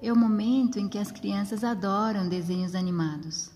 é 0.00 0.12
o 0.12 0.16
momento 0.16 0.78
em 0.78 0.88
que 0.88 0.98
as 0.98 1.10
crianças 1.10 1.64
adoram 1.64 2.28
desenhos 2.28 2.76
animados. 2.76 3.50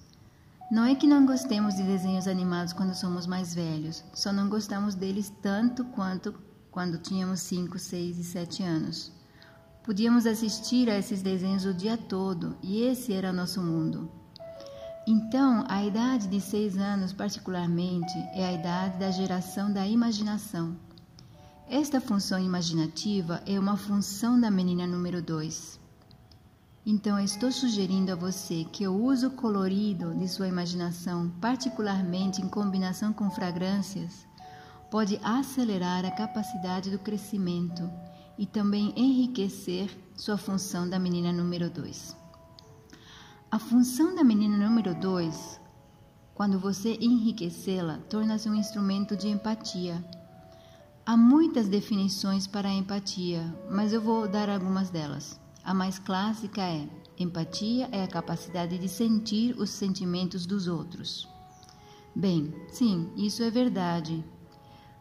Não 0.68 0.84
é 0.84 0.96
que 0.96 1.06
não 1.06 1.24
gostemos 1.24 1.76
de 1.76 1.84
desenhos 1.84 2.26
animados 2.26 2.72
quando 2.72 2.92
somos 2.92 3.24
mais 3.24 3.54
velhos, 3.54 4.02
só 4.12 4.32
não 4.32 4.48
gostamos 4.48 4.96
deles 4.96 5.32
tanto 5.40 5.84
quanto 5.84 6.34
quando 6.72 6.98
tínhamos 6.98 7.38
5, 7.40 7.78
6 7.78 8.18
e 8.18 8.24
7 8.24 8.62
anos. 8.64 9.21
Podíamos 9.84 10.26
assistir 10.26 10.88
a 10.88 10.96
esses 10.96 11.22
desenhos 11.22 11.64
o 11.64 11.74
dia 11.74 11.96
todo 11.96 12.56
e 12.62 12.82
esse 12.82 13.12
era 13.12 13.32
nosso 13.32 13.60
mundo. 13.60 14.08
Então, 15.04 15.64
a 15.68 15.84
idade 15.84 16.28
de 16.28 16.40
seis 16.40 16.78
anos, 16.78 17.12
particularmente, 17.12 18.16
é 18.32 18.46
a 18.46 18.52
idade 18.52 18.96
da 18.98 19.10
geração 19.10 19.72
da 19.72 19.84
imaginação. 19.84 20.76
Esta 21.68 22.00
função 22.00 22.38
imaginativa 22.38 23.42
é 23.44 23.58
uma 23.58 23.76
função 23.76 24.40
da 24.40 24.52
menina 24.52 24.86
número 24.86 25.20
2. 25.20 25.80
Então, 26.86 27.18
estou 27.18 27.50
sugerindo 27.50 28.12
a 28.12 28.16
você 28.16 28.64
que 28.70 28.86
o 28.86 28.94
uso 28.94 29.30
colorido 29.30 30.14
de 30.14 30.28
sua 30.28 30.46
imaginação, 30.46 31.28
particularmente 31.40 32.40
em 32.40 32.48
combinação 32.48 33.12
com 33.12 33.28
fragrâncias, 33.32 34.28
pode 34.92 35.18
acelerar 35.24 36.04
a 36.04 36.10
capacidade 36.12 36.88
do 36.88 37.00
crescimento 37.00 37.90
e 38.42 38.46
também 38.46 38.92
enriquecer 38.96 39.88
sua 40.16 40.36
função 40.36 40.90
da 40.90 40.98
menina 40.98 41.32
número 41.32 41.70
2. 41.70 42.16
A 43.48 43.56
função 43.56 44.16
da 44.16 44.24
menina 44.24 44.56
número 44.56 44.96
2, 44.96 45.60
quando 46.34 46.58
você 46.58 46.98
enriquecê-la, 47.00 47.98
torna-se 48.10 48.50
um 48.50 48.56
instrumento 48.56 49.16
de 49.16 49.28
empatia. 49.28 50.04
Há 51.06 51.16
muitas 51.16 51.68
definições 51.68 52.48
para 52.48 52.68
a 52.68 52.74
empatia, 52.74 53.44
mas 53.70 53.92
eu 53.92 54.02
vou 54.02 54.26
dar 54.26 54.50
algumas 54.50 54.90
delas. 54.90 55.38
A 55.62 55.72
mais 55.72 56.00
clássica 56.00 56.62
é: 56.62 56.88
empatia 57.16 57.88
é 57.92 58.02
a 58.02 58.08
capacidade 58.08 58.76
de 58.76 58.88
sentir 58.88 59.54
os 59.56 59.70
sentimentos 59.70 60.46
dos 60.46 60.66
outros. 60.66 61.28
Bem, 62.12 62.52
sim, 62.72 63.08
isso 63.16 63.40
é 63.44 63.52
verdade, 63.52 64.24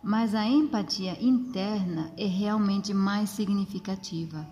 mas 0.03 0.33
a 0.33 0.45
empatia 0.47 1.17
interna 1.23 2.11
é 2.17 2.25
realmente 2.25 2.93
mais 2.93 3.29
significativa, 3.29 4.47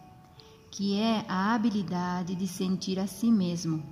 que 0.71 0.99
é 0.99 1.25
a 1.27 1.53
habilidade 1.53 2.35
de 2.35 2.47
sentir 2.47 2.99
a 2.99 3.07
si 3.07 3.31
mesmo. 3.31 3.83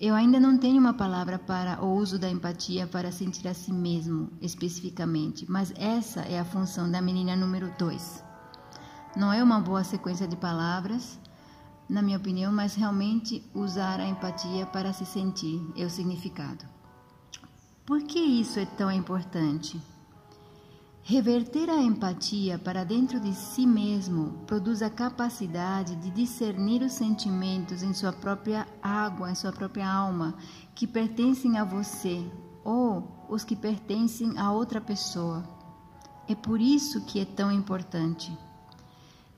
Eu 0.00 0.14
ainda 0.14 0.38
não 0.38 0.56
tenho 0.58 0.80
uma 0.80 0.94
palavra 0.94 1.38
para 1.38 1.82
o 1.84 1.94
uso 1.94 2.18
da 2.18 2.30
empatia 2.30 2.86
para 2.86 3.12
sentir 3.12 3.46
a 3.48 3.54
si 3.54 3.72
mesmo, 3.72 4.30
especificamente, 4.40 5.50
mas 5.50 5.72
essa 5.76 6.20
é 6.22 6.38
a 6.38 6.44
função 6.44 6.90
da 6.90 7.00
menina 7.00 7.36
número 7.36 7.72
2. 7.78 8.24
Não 9.16 9.32
é 9.32 9.42
uma 9.42 9.60
boa 9.60 9.84
sequência 9.84 10.26
de 10.26 10.36
palavras, 10.36 11.18
na 11.88 12.00
minha 12.00 12.16
opinião, 12.16 12.52
mas 12.52 12.74
realmente 12.74 13.44
usar 13.54 14.00
a 14.00 14.08
empatia 14.08 14.64
para 14.66 14.92
se 14.92 15.04
sentir 15.04 15.60
é 15.76 15.84
o 15.84 15.90
significado. 15.90 16.64
Por 17.84 18.02
que 18.04 18.18
isso 18.18 18.58
é 18.58 18.64
tão 18.64 18.90
importante? 18.90 19.80
Reverter 21.04 21.68
a 21.68 21.82
empatia 21.82 22.60
para 22.60 22.84
dentro 22.84 23.18
de 23.18 23.34
si 23.34 23.66
mesmo 23.66 24.38
produz 24.46 24.82
a 24.82 24.88
capacidade 24.88 25.96
de 25.96 26.08
discernir 26.10 26.80
os 26.80 26.92
sentimentos 26.92 27.82
em 27.82 27.92
sua 27.92 28.12
própria 28.12 28.68
água, 28.80 29.28
em 29.28 29.34
sua 29.34 29.50
própria 29.50 29.90
alma, 29.92 30.36
que 30.76 30.86
pertencem 30.86 31.58
a 31.58 31.64
você 31.64 32.24
ou 32.64 33.26
os 33.28 33.42
que 33.42 33.56
pertencem 33.56 34.38
a 34.38 34.52
outra 34.52 34.80
pessoa. 34.80 35.42
É 36.28 36.36
por 36.36 36.60
isso 36.60 37.04
que 37.04 37.18
é 37.18 37.24
tão 37.24 37.50
importante. 37.50 38.38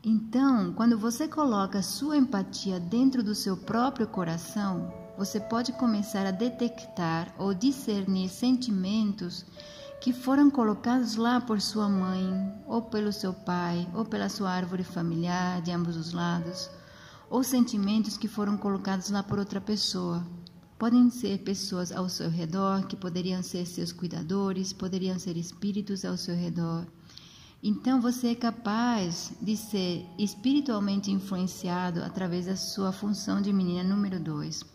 Então, 0.04 0.70
quando 0.74 0.98
você 0.98 1.26
coloca 1.26 1.80
sua 1.80 2.18
empatia 2.18 2.78
dentro 2.78 3.22
do 3.22 3.34
seu 3.34 3.56
próprio 3.56 4.06
coração, 4.06 4.92
você 5.16 5.40
pode 5.40 5.72
começar 5.72 6.26
a 6.26 6.30
detectar 6.30 7.34
ou 7.38 7.54
discernir 7.54 8.28
sentimentos 8.28 9.46
que 10.04 10.12
foram 10.12 10.50
colocados 10.50 11.16
lá 11.16 11.40
por 11.40 11.62
sua 11.62 11.88
mãe, 11.88 12.52
ou 12.66 12.82
pelo 12.82 13.10
seu 13.10 13.32
pai, 13.32 13.88
ou 13.94 14.04
pela 14.04 14.28
sua 14.28 14.50
árvore 14.50 14.84
familiar 14.84 15.62
de 15.62 15.70
ambos 15.70 15.96
os 15.96 16.12
lados, 16.12 16.68
ou 17.30 17.42
sentimentos 17.42 18.18
que 18.18 18.28
foram 18.28 18.54
colocados 18.58 19.08
lá 19.08 19.22
por 19.22 19.38
outra 19.38 19.62
pessoa. 19.62 20.22
Podem 20.78 21.08
ser 21.08 21.38
pessoas 21.38 21.90
ao 21.90 22.06
seu 22.10 22.28
redor, 22.28 22.86
que 22.86 22.96
poderiam 22.96 23.42
ser 23.42 23.64
seus 23.64 23.92
cuidadores, 23.92 24.74
poderiam 24.74 25.18
ser 25.18 25.38
espíritos 25.38 26.04
ao 26.04 26.18
seu 26.18 26.36
redor. 26.36 26.86
Então 27.62 27.98
você 27.98 28.32
é 28.32 28.34
capaz 28.34 29.32
de 29.40 29.56
ser 29.56 30.04
espiritualmente 30.18 31.10
influenciado 31.10 32.04
através 32.04 32.44
da 32.44 32.56
sua 32.56 32.92
função 32.92 33.40
de 33.40 33.50
menina 33.54 33.82
número 33.82 34.20
2 34.20 34.74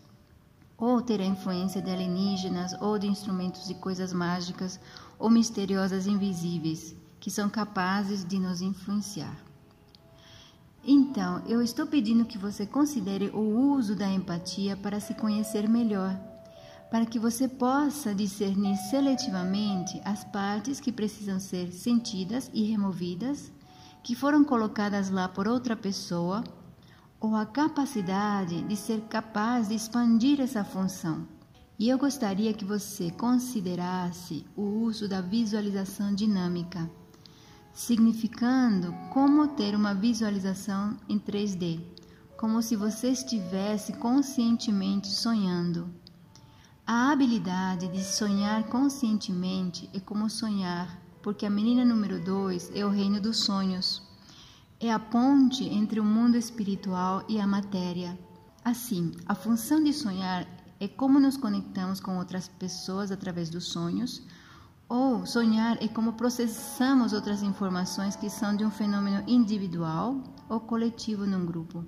ou 0.79 1.01
ter 1.01 1.19
a 1.19 1.25
influência 1.25 1.81
de 1.81 1.91
alienígenas 1.91 2.73
ou 2.79 2.97
de 2.97 3.05
instrumentos 3.05 3.67
de 3.67 3.73
coisas 3.73 4.13
mágicas 4.13 4.79
ou 5.19 5.29
misteriosas 5.29 6.07
invisíveis 6.07 6.95
que 7.19 7.29
são 7.29 7.49
capazes 7.49 8.23
de 8.23 8.39
nos 8.39 8.61
influenciar. 8.61 9.37
Então, 10.83 11.43
eu 11.45 11.61
estou 11.61 11.85
pedindo 11.85 12.25
que 12.25 12.37
você 12.37 12.65
considere 12.65 13.29
o 13.33 13.41
uso 13.41 13.95
da 13.95 14.09
empatia 14.09 14.77
para 14.77 14.99
se 14.99 15.13
conhecer 15.13 15.67
melhor, 15.67 16.17
para 16.89 17.05
que 17.05 17.19
você 17.19 17.47
possa 17.47 18.15
discernir 18.15 18.77
seletivamente 18.77 20.01
as 20.05 20.23
partes 20.23 20.79
que 20.79 20.91
precisam 20.91 21.39
ser 21.39 21.71
sentidas 21.73 22.49
e 22.53 22.63
removidas, 22.63 23.51
que 24.01 24.15
foram 24.15 24.43
colocadas 24.43 25.09
lá 25.09 25.27
por 25.27 25.47
outra 25.47 25.75
pessoa 25.75 26.43
ou 27.19 27.35
a 27.35 27.45
capacidade 27.45 28.61
de 28.63 28.75
ser 28.77 29.01
capaz 29.01 29.67
de 29.67 29.75
expandir 29.75 30.39
essa 30.39 30.63
função. 30.63 31.27
E 31.79 31.87
eu 31.87 31.97
gostaria 31.97 32.53
que 32.53 32.65
você 32.65 33.09
considerasse 33.09 34.45
o 34.55 34.61
uso 34.61 35.07
da 35.07 35.21
visualização 35.21 36.13
dinâmica, 36.13 36.91
significando 37.73 38.93
como 39.13 39.47
ter 39.47 39.73
uma 39.73 39.93
visualização 39.93 40.97
em 41.07 41.17
3D, 41.17 41.79
como 42.37 42.61
se 42.61 42.75
você 42.75 43.11
estivesse 43.11 43.93
conscientemente 43.93 45.07
sonhando. 45.07 45.89
A 46.85 47.11
habilidade 47.11 47.87
de 47.87 48.03
sonhar 48.03 48.65
conscientemente 48.65 49.89
é 49.93 49.99
como 50.01 50.29
sonhar, 50.29 51.01
porque 51.23 51.45
a 51.45 51.49
menina 51.49 51.85
número 51.85 52.21
2 52.21 52.71
é 52.75 52.85
o 52.85 52.89
reino 52.89 53.21
dos 53.21 53.37
sonhos 53.37 54.07
é 54.81 54.89
a 54.89 54.97
ponte 54.97 55.65
entre 55.65 55.99
o 55.99 56.05
mundo 56.05 56.37
espiritual 56.37 57.25
e 57.27 57.37
a 57.37 57.45
matéria. 57.45 58.17
Assim, 58.63 59.11
a 59.25 59.35
função 59.35 59.83
de 59.83 59.91
sonhar 59.91 60.47
é 60.79 60.87
como 60.87 61.19
nos 61.19 61.35
conectamos 61.35 61.99
com 61.99 62.17
outras 62.17 62.47
pessoas 62.47 63.11
através 63.11 63.49
dos 63.49 63.65
sonhos, 63.65 64.23
ou 64.87 65.25
sonhar 65.25 65.77
é 65.83 65.87
como 65.87 66.13
processamos 66.13 67.13
outras 67.13 67.43
informações 67.43 68.15
que 68.15 68.29
são 68.29 68.55
de 68.55 68.65
um 68.65 68.71
fenômeno 68.71 69.23
individual 69.27 70.23
ou 70.47 70.59
coletivo 70.59 71.27
num 71.27 71.45
grupo. 71.45 71.85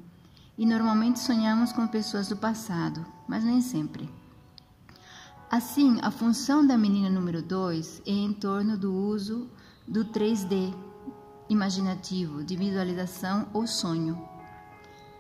E 0.58 0.66
normalmente 0.66 1.20
sonhamos 1.20 1.72
com 1.74 1.88
pessoas 1.88 2.28
do 2.28 2.38
passado, 2.38 3.06
mas 3.28 3.44
nem 3.44 3.62
sempre. 3.62 4.08
Assim, 5.50 6.00
a 6.02 6.12
função 6.12 6.66
da 6.66 6.78
menina 6.78 7.10
número 7.10 7.42
2 7.42 8.04
é 8.06 8.12
em 8.12 8.32
torno 8.32 8.78
do 8.78 8.94
uso 8.94 9.50
do 9.88 10.06
3D, 10.06 10.74
imaginativo, 11.50 12.44
de 12.44 12.56
visualização 12.56 13.48
ou 13.52 13.66
sonho. 13.66 14.22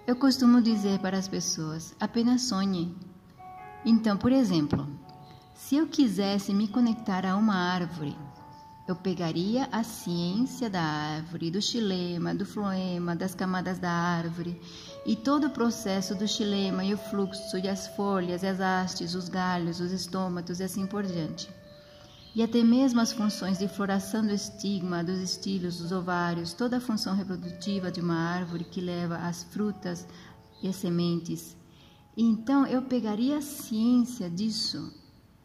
Eu 0.07 0.15
costumo 0.15 0.61
dizer 0.61 0.99
para 0.99 1.17
as 1.17 1.27
pessoas: 1.27 1.95
apenas 1.99 2.43
sonhe. 2.43 2.95
Então, 3.85 4.17
por 4.17 4.31
exemplo, 4.31 4.87
se 5.53 5.75
eu 5.75 5.87
quisesse 5.87 6.53
me 6.53 6.67
conectar 6.67 7.25
a 7.25 7.35
uma 7.35 7.55
árvore, 7.55 8.15
eu 8.87 8.95
pegaria 8.95 9.67
a 9.71 9.83
ciência 9.83 10.69
da 10.69 10.81
árvore, 10.81 11.49
do 11.49 11.61
xilema, 11.61 12.35
do 12.35 12.45
floema, 12.45 13.15
das 13.15 13.33
camadas 13.33 13.79
da 13.79 13.91
árvore 13.91 14.59
e 15.05 15.15
todo 15.15 15.47
o 15.47 15.51
processo 15.51 16.13
do 16.13 16.27
xilema 16.27 16.83
e 16.83 16.93
o 16.93 16.97
fluxo 16.97 17.57
e 17.57 17.67
as 17.67 17.87
folhas, 17.95 18.43
as 18.43 18.59
hastes, 18.59 19.15
os 19.15 19.29
galhos, 19.29 19.79
os 19.79 19.91
estômatos 19.91 20.59
e 20.59 20.63
assim 20.63 20.85
por 20.85 21.03
diante 21.03 21.49
e 22.33 22.41
até 22.41 22.63
mesmo 22.63 23.01
as 23.01 23.11
funções 23.11 23.59
de 23.59 23.67
floração 23.67 24.25
do 24.25 24.31
estigma, 24.31 25.03
dos 25.03 25.19
estilos, 25.19 25.79
dos 25.79 25.91
ovários, 25.91 26.53
toda 26.53 26.77
a 26.77 26.81
função 26.81 27.13
reprodutiva 27.13 27.91
de 27.91 27.99
uma 27.99 28.15
árvore 28.15 28.63
que 28.63 28.79
leva 28.79 29.17
as 29.17 29.43
frutas 29.43 30.07
e 30.61 30.67
as 30.67 30.77
sementes. 30.77 31.57
Então 32.15 32.65
eu 32.67 32.81
pegaria 32.81 33.37
a 33.37 33.41
ciência 33.41 34.29
disso 34.29 34.93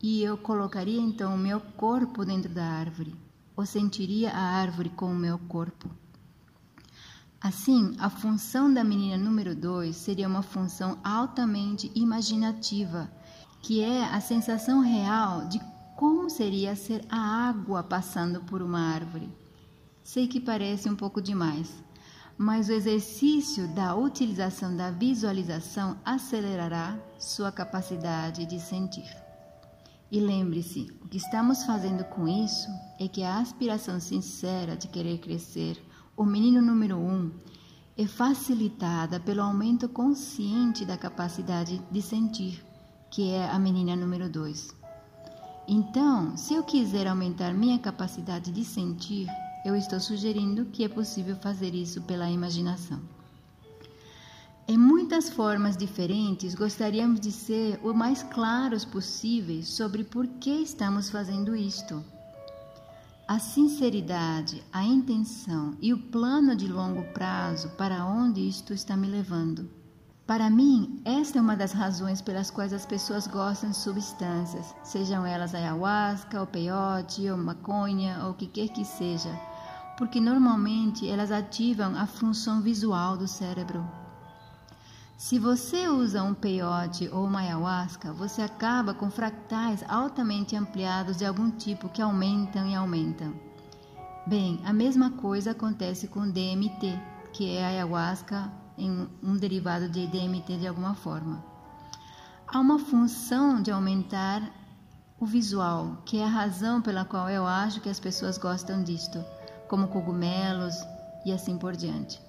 e 0.02 0.22
eu 0.22 0.36
colocaria 0.36 1.00
então 1.00 1.34
o 1.34 1.38
meu 1.38 1.60
corpo 1.60 2.24
dentro 2.24 2.52
da 2.52 2.64
árvore, 2.64 3.14
ou 3.56 3.64
sentiria 3.64 4.30
a 4.32 4.40
árvore 4.40 4.90
com 4.90 5.06
o 5.06 5.14
meu 5.14 5.38
corpo. 5.38 5.88
Assim, 7.40 7.94
a 7.98 8.10
função 8.10 8.72
da 8.72 8.82
menina 8.82 9.16
número 9.16 9.54
2 9.54 9.94
seria 9.94 10.26
uma 10.26 10.42
função 10.42 10.98
altamente 11.04 11.90
imaginativa, 11.94 13.10
que 13.62 13.80
é 13.80 14.04
a 14.04 14.20
sensação 14.20 14.80
real 14.80 15.46
de 15.46 15.60
como 15.96 16.28
seria 16.28 16.74
ser 16.74 17.04
a 17.08 17.48
água 17.48 17.82
passando 17.82 18.40
por 18.40 18.60
uma 18.60 18.80
árvore? 18.80 19.30
Sei 20.02 20.26
que 20.26 20.40
parece 20.40 20.88
um 20.90 20.96
pouco 20.96 21.22
demais, 21.22 21.82
mas 22.38 22.68
o 22.68 22.72
exercício 22.72 23.66
da 23.68 23.94
utilização 23.94 24.76
da 24.76 24.90
visualização 24.90 25.96
acelerará 26.04 26.98
sua 27.18 27.50
capacidade 27.50 28.44
de 28.44 28.60
sentir. 28.60 29.08
E 30.10 30.20
lembre-se, 30.20 30.86
o 31.00 31.08
que 31.08 31.16
estamos 31.16 31.64
fazendo 31.64 32.04
com 32.04 32.28
isso 32.28 32.68
é 33.00 33.08
que 33.08 33.22
a 33.22 33.38
aspiração 33.38 33.98
sincera 33.98 34.76
de 34.76 34.86
querer 34.86 35.18
crescer, 35.18 35.82
o 36.16 36.24
menino 36.24 36.62
número 36.62 36.96
um, 36.96 37.32
é 37.96 38.06
facilitada 38.06 39.18
pelo 39.18 39.42
aumento 39.42 39.88
consciente 39.88 40.84
da 40.84 40.96
capacidade 40.96 41.82
de 41.90 42.02
sentir, 42.02 42.62
que 43.10 43.30
é 43.30 43.48
a 43.50 43.58
menina 43.58 43.96
número 43.96 44.28
dois. 44.28 44.74
Então, 45.66 46.36
se 46.36 46.54
eu 46.54 46.62
quiser 46.62 47.08
aumentar 47.08 47.52
minha 47.52 47.78
capacidade 47.78 48.52
de 48.52 48.64
sentir, 48.64 49.26
eu 49.66 49.74
estou 49.74 49.98
sugerindo 49.98 50.66
que 50.66 50.84
é 50.84 50.88
possível 50.88 51.34
fazer 51.34 51.74
isso 51.74 52.00
pela 52.02 52.30
imaginação. 52.30 53.00
Em 54.68 54.78
muitas 54.78 55.28
formas 55.28 55.76
diferentes, 55.76 56.54
gostaríamos 56.54 57.18
de 57.18 57.32
ser 57.32 57.80
o 57.82 57.92
mais 57.92 58.22
claros 58.22 58.84
possíveis 58.84 59.66
sobre 59.66 60.04
por 60.04 60.24
que 60.24 60.62
estamos 60.62 61.10
fazendo 61.10 61.56
isto. 61.56 62.04
A 63.26 63.40
sinceridade, 63.40 64.62
a 64.72 64.84
intenção 64.84 65.76
e 65.80 65.92
o 65.92 65.98
plano 65.98 66.54
de 66.54 66.68
longo 66.68 67.02
prazo 67.12 67.68
para 67.70 68.06
onde 68.06 68.46
isto 68.46 68.72
está 68.72 68.96
me 68.96 69.08
levando. 69.08 69.68
Para 70.24 70.48
mim, 70.48 71.00
esta 71.04 71.38
é 71.38 71.40
uma 71.40 71.56
das 71.56 71.72
razões 71.72 72.20
pelas 72.20 72.52
quais 72.52 72.72
as 72.72 72.86
pessoas 72.86 73.26
gostam 73.26 73.70
de 73.70 73.76
substâncias, 73.76 74.74
sejam 74.84 75.26
elas 75.26 75.54
ayahuasca, 75.54 76.40
ou 76.40 76.46
peyote, 76.46 77.28
ou 77.28 77.36
maconha, 77.36 78.24
ou 78.24 78.30
o 78.30 78.34
que 78.34 78.46
quer 78.46 78.68
que 78.68 78.84
seja, 78.84 79.30
porque 79.96 80.20
normalmente 80.20 81.08
elas 81.08 81.30
ativam 81.30 81.96
a 81.96 82.06
função 82.06 82.60
visual 82.60 83.16
do 83.16 83.26
cérebro. 83.26 83.86
Se 85.16 85.38
você 85.38 85.88
usa 85.88 86.22
um 86.22 86.34
peyote 86.34 87.08
ou 87.08 87.24
uma 87.24 87.40
ayahuasca, 87.40 88.12
você 88.12 88.42
acaba 88.42 88.92
com 88.92 89.10
fractais 89.10 89.82
altamente 89.88 90.54
ampliados 90.54 91.16
de 91.16 91.24
algum 91.24 91.50
tipo 91.50 91.88
que 91.88 92.02
aumentam 92.02 92.66
e 92.66 92.74
aumentam. 92.74 93.32
Bem, 94.26 94.60
a 94.64 94.72
mesma 94.74 95.12
coisa 95.12 95.52
acontece 95.52 96.06
com 96.06 96.28
DMT, 96.28 97.00
que 97.32 97.56
é 97.56 97.64
a 97.64 97.68
ayahuasca 97.68 98.52
em 98.76 99.08
um 99.22 99.36
derivado 99.36 99.88
de 99.88 100.06
DMT 100.06 100.58
de 100.58 100.66
alguma 100.66 100.94
forma. 100.94 101.42
há 102.46 102.60
uma 102.60 102.78
função 102.78 103.62
de 103.62 103.70
aumentar 103.70 104.42
o 105.18 105.24
visual, 105.24 106.02
que 106.04 106.18
é 106.18 106.24
a 106.24 106.28
razão 106.28 106.82
pela 106.82 107.04
qual 107.04 107.28
eu 107.30 107.46
acho 107.46 107.80
que 107.80 107.88
as 107.88 107.98
pessoas 107.98 108.36
gostam 108.36 108.82
disto, 108.82 109.24
como 109.68 109.88
cogumelos 109.88 110.76
e 111.24 111.32
assim 111.32 111.58
por 111.58 111.76
diante. 111.76 112.20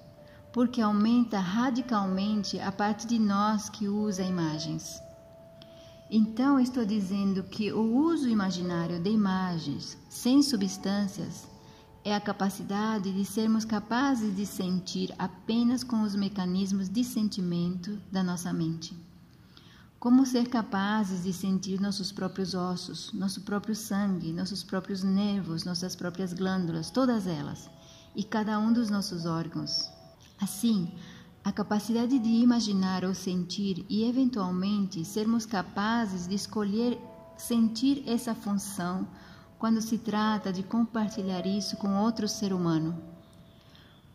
Porque 0.52 0.80
aumenta 0.80 1.38
radicalmente 1.38 2.58
a 2.58 2.72
parte 2.72 3.06
de 3.06 3.18
nós 3.18 3.68
que 3.68 3.88
usa 3.88 4.22
imagens. 4.22 5.02
Então, 6.10 6.58
estou 6.58 6.84
dizendo 6.84 7.42
que 7.42 7.70
o 7.70 7.82
uso 7.82 8.28
imaginário 8.28 8.98
de 8.98 9.10
imagens 9.10 9.96
sem 10.08 10.42
substâncias 10.42 11.46
é 12.02 12.14
a 12.14 12.20
capacidade 12.20 13.12
de 13.12 13.24
sermos 13.24 13.64
capazes 13.64 14.34
de 14.34 14.46
sentir 14.46 15.14
apenas 15.18 15.84
com 15.84 16.02
os 16.02 16.14
mecanismos 16.14 16.88
de 16.88 17.04
sentimento 17.04 18.00
da 18.10 18.22
nossa 18.22 18.52
mente. 18.52 19.07
Como 20.00 20.24
ser 20.24 20.48
capazes 20.48 21.24
de 21.24 21.32
sentir 21.32 21.80
nossos 21.80 22.12
próprios 22.12 22.54
ossos, 22.54 23.12
nosso 23.12 23.40
próprio 23.40 23.74
sangue, 23.74 24.32
nossos 24.32 24.62
próprios 24.62 25.02
nervos, 25.02 25.64
nossas 25.64 25.96
próprias 25.96 26.32
glândulas, 26.32 26.88
todas 26.88 27.26
elas, 27.26 27.68
e 28.14 28.22
cada 28.22 28.60
um 28.60 28.72
dos 28.72 28.90
nossos 28.90 29.26
órgãos. 29.26 29.90
Assim, 30.40 30.94
a 31.42 31.50
capacidade 31.50 32.16
de 32.16 32.28
imaginar 32.28 33.04
ou 33.04 33.12
sentir 33.12 33.84
e, 33.88 34.04
eventualmente, 34.04 35.04
sermos 35.04 35.44
capazes 35.44 36.28
de 36.28 36.34
escolher 36.36 36.96
sentir 37.36 38.04
essa 38.06 38.36
função 38.36 39.04
quando 39.58 39.80
se 39.80 39.98
trata 39.98 40.52
de 40.52 40.62
compartilhar 40.62 41.44
isso 41.44 41.76
com 41.76 42.00
outro 42.00 42.28
ser 42.28 42.52
humano 42.52 43.07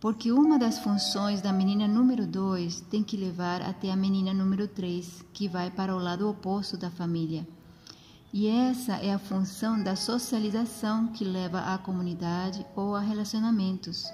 porque 0.03 0.33
uma 0.33 0.59
das 0.59 0.79
funções 0.79 1.39
da 1.39 1.53
menina 1.53 1.87
número 1.87 2.27
2 2.27 2.81
tem 2.91 3.01
que 3.01 3.15
levar 3.15 3.61
até 3.61 3.89
a 3.89 3.95
menina 3.95 4.33
número 4.33 4.67
3, 4.67 5.23
que 5.31 5.47
vai 5.47 5.71
para 5.71 5.95
o 5.95 5.97
lado 5.97 6.29
oposto 6.29 6.75
da 6.75 6.91
família. 6.91 7.47
E 8.33 8.45
essa 8.45 8.97
é 8.97 9.13
a 9.13 9.17
função 9.17 9.81
da 9.81 9.95
socialização 9.95 11.07
que 11.07 11.23
leva 11.23 11.73
à 11.73 11.77
comunidade 11.77 12.65
ou 12.75 12.97
a 12.97 12.99
relacionamentos. 12.99 14.05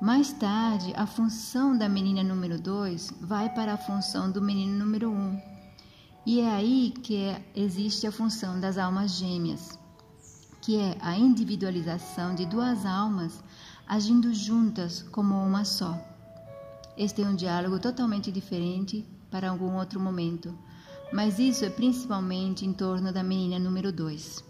Mais 0.00 0.32
tarde, 0.32 0.92
a 0.94 1.08
função 1.08 1.76
da 1.76 1.88
menina 1.88 2.22
número 2.22 2.56
2 2.56 3.14
vai 3.20 3.52
para 3.52 3.74
a 3.74 3.76
função 3.76 4.30
do 4.30 4.40
menino 4.40 4.78
número 4.78 5.10
1. 5.10 5.12
Um. 5.12 5.42
E 6.24 6.38
é 6.38 6.48
aí 6.48 6.94
que 7.02 7.16
é, 7.16 7.44
existe 7.56 8.06
a 8.06 8.12
função 8.12 8.60
das 8.60 8.78
almas 8.78 9.16
gêmeas, 9.16 9.76
que 10.62 10.78
é 10.78 10.96
a 11.00 11.18
individualização 11.18 12.32
de 12.32 12.46
duas 12.46 12.86
almas 12.86 13.42
agindo 13.86 14.32
juntas 14.32 15.02
como 15.12 15.34
uma 15.34 15.64
só. 15.64 15.98
Este 16.96 17.22
é 17.22 17.26
um 17.26 17.34
diálogo 17.34 17.78
totalmente 17.78 18.32
diferente 18.32 19.06
para 19.30 19.50
algum 19.50 19.76
outro 19.76 20.00
momento, 20.00 20.56
mas 21.12 21.38
isso 21.38 21.64
é 21.64 21.70
principalmente 21.70 22.64
em 22.64 22.72
torno 22.72 23.12
da 23.12 23.22
menina 23.22 23.58
número 23.58 23.92
2. 23.92 24.42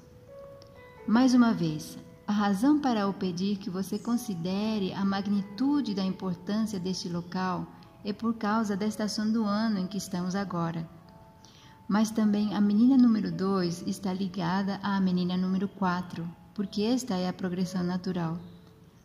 Mais 1.07 1.35
uma 1.35 1.53
vez, 1.53 1.99
a 2.27 2.33
razão 2.33 2.79
para 2.79 3.01
eu 3.01 3.13
pedir 3.13 3.59
que 3.59 3.69
você 3.69 3.99
considere 3.99 4.93
a 4.93 5.05
magnitude 5.05 5.95
da 5.95 6.05
importância 6.05 6.79
deste 6.79 7.09
local 7.09 7.67
é 8.05 8.13
por 8.13 8.35
causa 8.35 8.77
da 8.77 8.87
estação 8.87 9.31
do 9.31 9.45
ano 9.45 9.81
em 9.81 9.87
que 9.87 9.99
estamos 9.99 10.35
agora. 10.35 10.89
Mas 11.89 12.11
também 12.11 12.55
a 12.55 12.61
menina 12.61 12.97
número 12.97 13.33
2 13.33 13.87
está 13.87 14.13
ligada 14.13 14.79
à 14.83 14.99
menina 15.01 15.37
número 15.37 15.69
4, 15.69 16.27
porque 16.55 16.83
esta 16.83 17.15
é 17.15 17.29
a 17.29 17.33
progressão 17.33 17.83
natural 17.83 18.39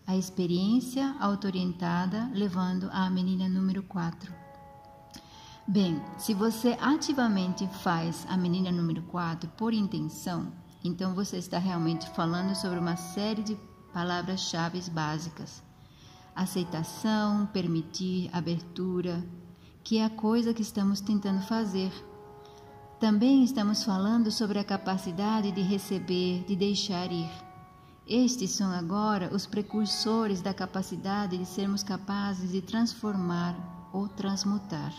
a 0.10 0.17
experiência 0.17 1.15
auto-orientada 1.19 2.32
levando 2.34 2.89
à 2.91 3.08
menina 3.12 3.48
número 3.48 3.84
4. 3.84 4.34
Bem, 5.67 6.02
se 6.17 6.34
você 6.34 6.76
ativamente 6.82 7.67
faz 7.84 8.26
a 8.28 8.36
menina 8.36 8.72
número 8.72 9.04
4 9.04 9.48
por 9.56 9.72
intenção, 9.72 10.52
então 10.84 11.13
você 11.13 11.38
está 11.38 11.60
realmente 11.60 12.10
falando 12.10 12.56
sobre 12.56 12.80
uma 12.80 12.95
série 12.95 13.43
de 13.43 13.56
palavras-chave 13.93 14.82
básicas: 14.89 15.62
aceitação, 16.36 17.45
permitir, 17.45 18.32
abertura, 18.34 19.24
que 19.84 20.00
é 20.00 20.06
a 20.06 20.10
coisa 20.10 20.56
que 20.56 20.63
estamos 20.63 21.02
tentando 21.02 21.43
fazer. 21.43 21.91
Também 23.00 23.43
estamos 23.43 23.84
falando 23.84 24.32
sobre 24.32 24.58
a 24.58 24.63
capacidade 24.63 25.52
de 25.52 25.62
receber, 25.62 26.45
de 26.48 26.56
deixar 26.56 27.12
ir. 27.12 27.30
Estes 28.10 28.50
são 28.50 28.72
agora 28.72 29.30
os 29.32 29.45
precursores 29.45 30.41
da 30.41 30.52
capacidade 30.52 31.38
de 31.38 31.45
sermos 31.45 31.84
capazes 31.84 32.52
de 32.52 32.60
transformar 32.60 33.56
ou 33.93 34.08
transmutar. 34.08 34.91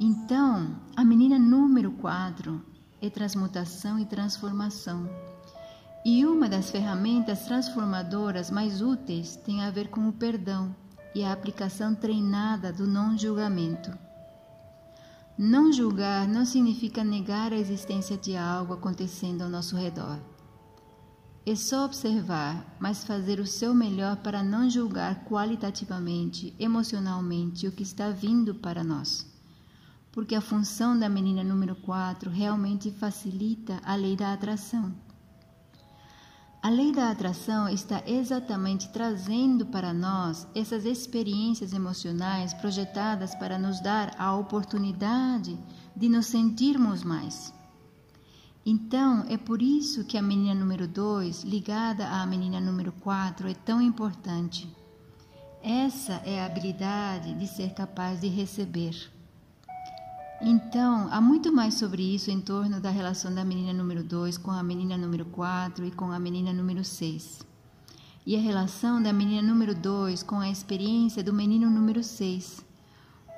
Então, 0.00 0.74
a 0.96 1.04
menina 1.04 1.38
número 1.38 1.92
4 1.92 2.60
é 3.00 3.08
transmutação 3.08 3.96
e 3.96 4.04
transformação. 4.04 5.08
E 6.04 6.26
uma 6.26 6.48
das 6.48 6.68
ferramentas 6.68 7.44
transformadoras 7.44 8.50
mais 8.50 8.82
úteis 8.82 9.36
tem 9.36 9.62
a 9.62 9.70
ver 9.70 9.86
com 9.86 10.08
o 10.08 10.12
perdão 10.12 10.74
e 11.14 11.22
a 11.22 11.32
aplicação 11.32 11.94
treinada 11.94 12.72
do 12.72 12.88
não 12.88 13.16
julgamento. 13.16 13.96
Não 15.38 15.72
julgar 15.72 16.26
não 16.26 16.44
significa 16.44 17.04
negar 17.04 17.52
a 17.52 17.56
existência 17.56 18.16
de 18.16 18.36
algo 18.36 18.74
acontecendo 18.74 19.42
ao 19.42 19.48
nosso 19.48 19.76
redor. 19.76 20.33
É 21.46 21.54
só 21.54 21.84
observar, 21.84 22.64
mas 22.80 23.04
fazer 23.04 23.38
o 23.38 23.46
seu 23.46 23.74
melhor 23.74 24.16
para 24.16 24.42
não 24.42 24.70
julgar 24.70 25.24
qualitativamente, 25.26 26.54
emocionalmente 26.58 27.66
o 27.66 27.72
que 27.72 27.82
está 27.82 28.08
vindo 28.08 28.54
para 28.54 28.82
nós. 28.82 29.26
Porque 30.10 30.34
a 30.34 30.40
função 30.40 30.98
da 30.98 31.06
menina 31.06 31.44
número 31.44 31.76
4 31.76 32.30
realmente 32.30 32.90
facilita 32.90 33.78
a 33.84 33.94
lei 33.94 34.16
da 34.16 34.32
atração. 34.32 34.94
A 36.62 36.70
lei 36.70 36.92
da 36.92 37.10
atração 37.10 37.68
está 37.68 38.02
exatamente 38.06 38.88
trazendo 38.88 39.66
para 39.66 39.92
nós 39.92 40.46
essas 40.54 40.86
experiências 40.86 41.74
emocionais 41.74 42.54
projetadas 42.54 43.34
para 43.34 43.58
nos 43.58 43.80
dar 43.80 44.14
a 44.18 44.34
oportunidade 44.34 45.58
de 45.94 46.08
nos 46.08 46.24
sentirmos 46.24 47.04
mais. 47.04 47.52
Então, 48.66 49.26
é 49.28 49.36
por 49.36 49.60
isso 49.60 50.04
que 50.04 50.16
a 50.16 50.22
menina 50.22 50.54
número 50.54 50.88
2, 50.88 51.44
ligada 51.44 52.08
à 52.08 52.24
menina 52.24 52.58
número 52.58 52.92
4, 52.92 53.46
é 53.48 53.54
tão 53.54 53.78
importante. 53.80 54.74
Essa 55.62 56.14
é 56.24 56.40
a 56.40 56.46
habilidade 56.46 57.34
de 57.34 57.46
ser 57.46 57.74
capaz 57.74 58.22
de 58.22 58.28
receber. 58.28 59.12
Então, 60.40 61.08
há 61.10 61.20
muito 61.20 61.52
mais 61.52 61.74
sobre 61.74 62.02
isso 62.14 62.30
em 62.30 62.40
torno 62.40 62.80
da 62.80 62.88
relação 62.90 63.34
da 63.34 63.44
menina 63.44 63.72
número 63.72 64.02
2 64.02 64.38
com 64.38 64.50
a 64.50 64.62
menina 64.62 64.96
número 64.96 65.26
4 65.26 65.84
e 65.84 65.90
com 65.90 66.10
a 66.10 66.18
menina 66.18 66.52
número 66.52 66.82
6. 66.82 67.40
E 68.26 68.34
a 68.34 68.40
relação 68.40 69.02
da 69.02 69.12
menina 69.12 69.46
número 69.46 69.74
2 69.74 70.22
com 70.22 70.40
a 70.40 70.48
experiência 70.48 71.22
do 71.22 71.34
menino 71.34 71.68
número 71.68 72.02
6. 72.02 72.64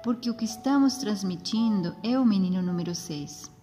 Porque 0.05 0.31
o 0.31 0.35
que 0.35 0.45
estamos 0.45 0.99
transmitindo 0.99 1.97
é 2.03 2.17
o 2.17 2.25
menino 2.25 2.63
número 2.63 2.95
6. 2.95 3.56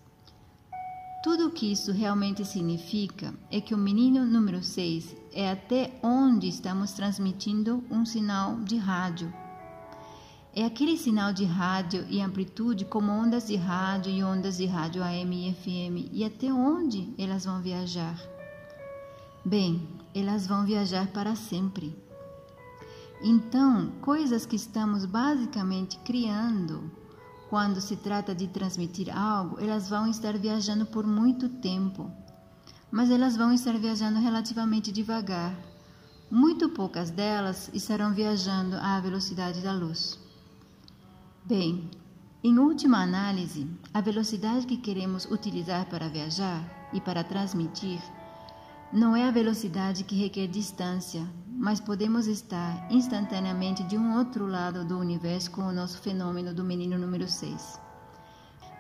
Tudo 1.24 1.48
o 1.48 1.52
que 1.52 1.72
isso 1.72 1.94
realmente 1.94 2.44
significa 2.44 3.34
é 3.50 3.62
que 3.62 3.74
o 3.74 3.78
menino 3.78 4.26
número 4.26 4.62
6 4.62 5.16
é 5.32 5.50
até 5.50 5.98
onde 6.04 6.50
estamos 6.50 6.92
transmitindo 6.92 7.82
um 7.90 8.06
sinal 8.06 8.58
de 8.60 8.76
rádio. 8.76 9.34
É 10.54 10.66
aquele 10.66 10.98
sinal 10.98 11.32
de 11.32 11.46
rádio 11.46 12.06
e 12.10 12.20
amplitude 12.20 12.84
como 12.84 13.10
ondas 13.10 13.48
de 13.48 13.56
rádio 13.56 14.12
e 14.12 14.22
ondas 14.22 14.58
de 14.58 14.66
rádio 14.66 15.02
AM 15.02 15.48
e 15.48 15.54
FM 15.54 16.12
e 16.12 16.26
até 16.26 16.52
onde 16.52 17.14
elas 17.18 17.46
vão 17.46 17.62
viajar? 17.62 18.20
Bem, 19.46 19.88
elas 20.14 20.46
vão 20.46 20.66
viajar 20.66 21.08
para 21.08 21.38
sempre. 21.38 21.96
Então, 23.24 23.94
coisas 24.02 24.46
que 24.46 24.58
estamos 24.58 25.06
basicamente 25.06 25.98
criando 26.00 26.92
quando 27.54 27.80
se 27.80 27.96
trata 27.96 28.34
de 28.34 28.48
transmitir 28.48 29.16
algo, 29.16 29.60
elas 29.60 29.88
vão 29.88 30.08
estar 30.08 30.36
viajando 30.36 30.88
por 30.88 31.06
muito 31.06 31.48
tempo, 31.48 32.12
mas 32.92 33.12
elas 33.12 33.38
vão 33.38 33.54
estar 33.54 33.78
viajando 33.78 34.20
relativamente 34.20 34.92
devagar. 34.92 35.56
Muito 36.32 36.70
poucas 36.70 37.12
delas 37.12 37.70
estarão 37.72 38.12
viajando 38.12 38.76
à 38.78 39.00
velocidade 39.00 39.62
da 39.62 39.72
luz. 39.72 40.20
Bem, 41.46 41.92
em 42.44 42.58
última 42.58 43.04
análise, 43.04 43.70
a 43.94 44.02
velocidade 44.02 44.66
que 44.66 44.78
queremos 44.78 45.26
utilizar 45.26 45.86
para 45.86 46.10
viajar 46.10 46.90
e 46.92 47.00
para 47.00 47.24
transmitir 47.24 48.02
não 48.92 49.16
é 49.16 49.28
a 49.28 49.32
velocidade 49.32 50.04
que 50.04 50.16
requer 50.16 50.48
distância, 50.48 51.24
mas 51.64 51.80
podemos 51.80 52.28
estar 52.28 52.92
instantaneamente 52.92 53.86
de 53.86 53.98
um 53.98 54.18
outro 54.18 54.46
lado 54.46 54.84
do 54.84 55.00
universo 55.00 55.50
com 55.50 55.62
o 55.62 55.72
nosso 55.72 55.98
fenômeno 56.00 56.54
do 56.54 56.62
menino 56.62 56.98
número 56.98 57.26
6. 57.26 57.80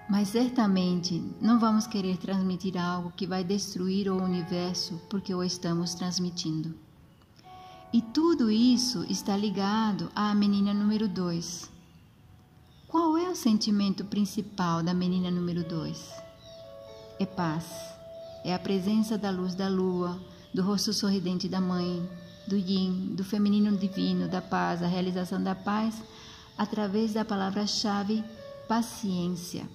Mas 0.09 0.27
certamente 0.27 1.23
não 1.39 1.57
vamos 1.57 1.87
querer 1.87 2.17
transmitir 2.17 2.75
algo 2.77 3.13
que 3.15 3.25
vai 3.25 3.41
destruir 3.41 4.11
o 4.11 4.21
universo 4.21 5.01
porque 5.09 5.33
o 5.33 5.41
estamos 5.41 5.93
transmitindo. 5.93 6.75
E 7.93 8.01
tudo 8.01 8.51
isso 8.51 9.05
está 9.09 9.37
ligado 9.37 10.11
à 10.13 10.35
menina 10.35 10.73
número 10.73 11.07
2. 11.07 11.71
Qual 12.89 13.17
é 13.17 13.29
o 13.29 13.35
sentimento 13.35 14.03
principal 14.03 14.83
da 14.83 14.93
menina 14.93 15.31
número 15.31 15.63
2? 15.63 16.11
É 17.17 17.25
paz. 17.25 17.65
É 18.43 18.53
a 18.53 18.59
presença 18.59 19.17
da 19.17 19.31
luz 19.31 19.55
da 19.55 19.69
lua, 19.69 20.19
do 20.53 20.61
rosto 20.61 20.91
sorridente 20.91 21.47
da 21.47 21.61
mãe, 21.61 22.05
do 22.47 22.55
yin, 22.55 23.15
do 23.15 23.23
feminino 23.23 23.75
divino, 23.77 24.27
da 24.27 24.41
paz, 24.41 24.81
a 24.83 24.87
realização 24.87 25.41
da 25.41 25.55
paz 25.55 26.01
através 26.57 27.13
da 27.13 27.25
palavra-chave 27.25 28.23
paciência. 28.67 29.67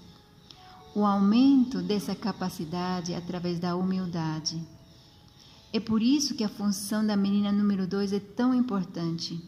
O 0.94 1.04
aumento 1.04 1.82
dessa 1.82 2.14
capacidade 2.14 3.14
através 3.14 3.58
da 3.58 3.76
humildade. 3.76 4.60
É 5.72 5.78
por 5.78 6.02
isso 6.02 6.34
que 6.34 6.44
a 6.44 6.48
função 6.48 7.06
da 7.06 7.16
menina 7.16 7.52
número 7.52 7.86
2 7.86 8.12
é 8.12 8.20
tão 8.20 8.54
importante. 8.54 9.40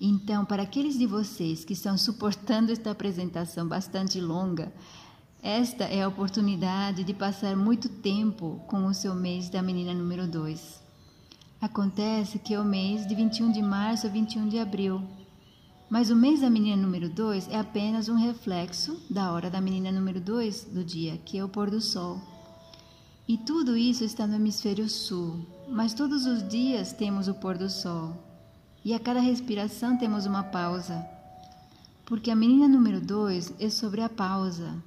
Então, 0.00 0.44
para 0.44 0.62
aqueles 0.62 0.98
de 0.98 1.06
vocês 1.06 1.64
que 1.64 1.72
estão 1.72 1.96
suportando 1.96 2.70
esta 2.70 2.90
apresentação 2.90 3.66
bastante 3.66 4.20
longa, 4.20 4.72
esta 5.42 5.84
é 5.84 6.02
a 6.02 6.08
oportunidade 6.08 7.02
de 7.02 7.14
passar 7.14 7.56
muito 7.56 7.88
tempo 7.88 8.60
com 8.68 8.86
o 8.86 8.94
seu 8.94 9.14
mês 9.14 9.48
da 9.48 9.62
menina 9.62 9.94
número 9.94 10.26
2. 10.28 10.87
Acontece 11.60 12.38
que 12.38 12.54
é 12.54 12.60
o 12.60 12.64
mês 12.64 13.04
de 13.04 13.16
21 13.16 13.50
de 13.50 13.60
março 13.60 14.06
a 14.06 14.10
21 14.10 14.48
de 14.48 14.60
abril. 14.60 15.02
Mas 15.90 16.08
o 16.08 16.14
mês 16.14 16.40
da 16.40 16.48
menina 16.48 16.80
número 16.80 17.08
2 17.08 17.48
é 17.48 17.58
apenas 17.58 18.08
um 18.08 18.14
reflexo 18.14 18.96
da 19.10 19.32
hora 19.32 19.50
da 19.50 19.60
menina 19.60 19.90
número 19.90 20.20
2 20.20 20.66
do 20.66 20.84
dia, 20.84 21.18
que 21.24 21.36
é 21.36 21.44
o 21.44 21.48
pôr 21.48 21.68
do 21.68 21.80
sol. 21.80 22.20
E 23.26 23.36
tudo 23.36 23.76
isso 23.76 24.04
está 24.04 24.24
no 24.24 24.36
hemisfério 24.36 24.88
sul, 24.88 25.44
mas 25.68 25.92
todos 25.92 26.26
os 26.26 26.46
dias 26.48 26.92
temos 26.92 27.26
o 27.26 27.34
pôr 27.34 27.58
do 27.58 27.68
sol. 27.68 28.16
E 28.84 28.94
a 28.94 29.00
cada 29.00 29.18
respiração 29.18 29.98
temos 29.98 30.26
uma 30.26 30.44
pausa. 30.44 31.04
Porque 32.06 32.30
a 32.30 32.36
menina 32.36 32.68
número 32.68 33.00
2 33.00 33.54
é 33.58 33.68
sobre 33.68 34.00
a 34.00 34.08
pausa, 34.08 34.80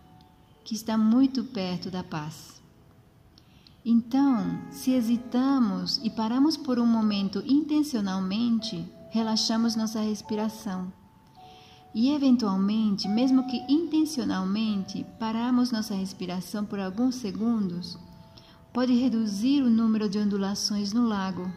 que 0.64 0.74
está 0.74 0.98
muito 0.98 1.44
perto 1.44 1.92
da 1.92 2.02
paz. 2.02 2.61
Então, 3.84 4.62
se 4.70 4.92
hesitamos 4.92 6.00
e 6.04 6.10
paramos 6.12 6.56
por 6.56 6.78
um 6.78 6.86
momento 6.86 7.44
intencionalmente, 7.48 8.88
relaxamos 9.10 9.76
nossa 9.76 10.00
respiração. 10.00 10.94
E, 11.94 12.12
eventualmente, 12.12 13.08
mesmo 13.08 13.48
que 13.48 13.58
intencionalmente, 13.68 15.04
pararmos 15.20 15.72
nossa 15.72 15.96
respiração 15.96 16.64
por 16.64 16.80
alguns 16.80 17.16
segundos, 17.16 17.98
pode 18.72 18.94
reduzir 18.94 19.64
o 19.64 19.70
número 19.70 20.08
de 20.08 20.20
ondulações 20.20 20.94
no 20.94 21.08
lago. 21.08 21.52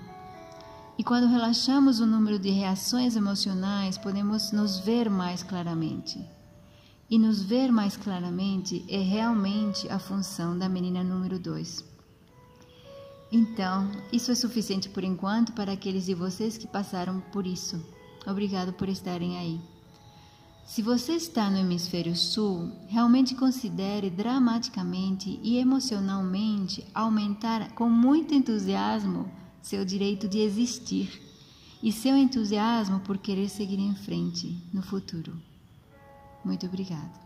E 0.97 1.05
quando 1.05 1.29
relaxamos 1.29 2.01
o 2.01 2.07
número 2.07 2.39
de 2.39 2.49
reações 2.49 3.17
emocionais, 3.17 3.99
podemos 3.99 4.51
nos 4.51 4.79
ver 4.79 5.11
mais 5.11 5.43
claramente. 5.43 6.19
E 7.11 7.19
nos 7.19 7.43
ver 7.43 7.71
mais 7.71 7.99
claramente 7.99 8.83
é 8.89 9.03
realmente 9.03 9.87
a 9.91 9.99
função 9.99 10.59
da 10.59 10.71
menina 10.71 11.05
número 11.05 11.39
2. 11.39 11.94
Então, 13.31 13.91
isso 14.13 14.31
é 14.31 14.35
suficiente 14.35 14.89
por 14.89 15.03
enquanto 15.03 15.53
para 15.53 15.73
aqueles 15.73 16.07
de 16.07 16.15
vocês 16.15 16.57
que 16.57 16.67
passaram 16.67 17.21
por 17.33 17.47
isso. 17.47 17.85
Obrigado 18.27 18.73
por 18.73 18.89
estarem 18.89 19.37
aí. 19.37 19.61
Se 20.65 20.81
você 20.81 21.13
está 21.13 21.51
no 21.51 21.59
hemisfério 21.59 22.17
sul, 22.17 22.73
realmente 22.89 23.35
considere 23.35 24.09
dramaticamente 24.09 25.39
e 25.43 25.59
emocionalmente 25.59 26.87
aumentar 26.95 27.73
com 27.73 27.89
muito 27.89 28.35
entusiasmo 28.35 29.31
seu 29.61 29.85
direito 29.85 30.27
de 30.27 30.39
existir 30.39 31.23
e 31.83 31.93
seu 31.93 32.17
entusiasmo 32.17 33.01
por 33.01 33.19
querer 33.19 33.49
seguir 33.49 33.79
em 33.79 33.95
frente 33.95 34.59
no 34.73 34.83
futuro. 34.83 35.37
Muito 36.45 36.65
obrigado. 36.67 37.24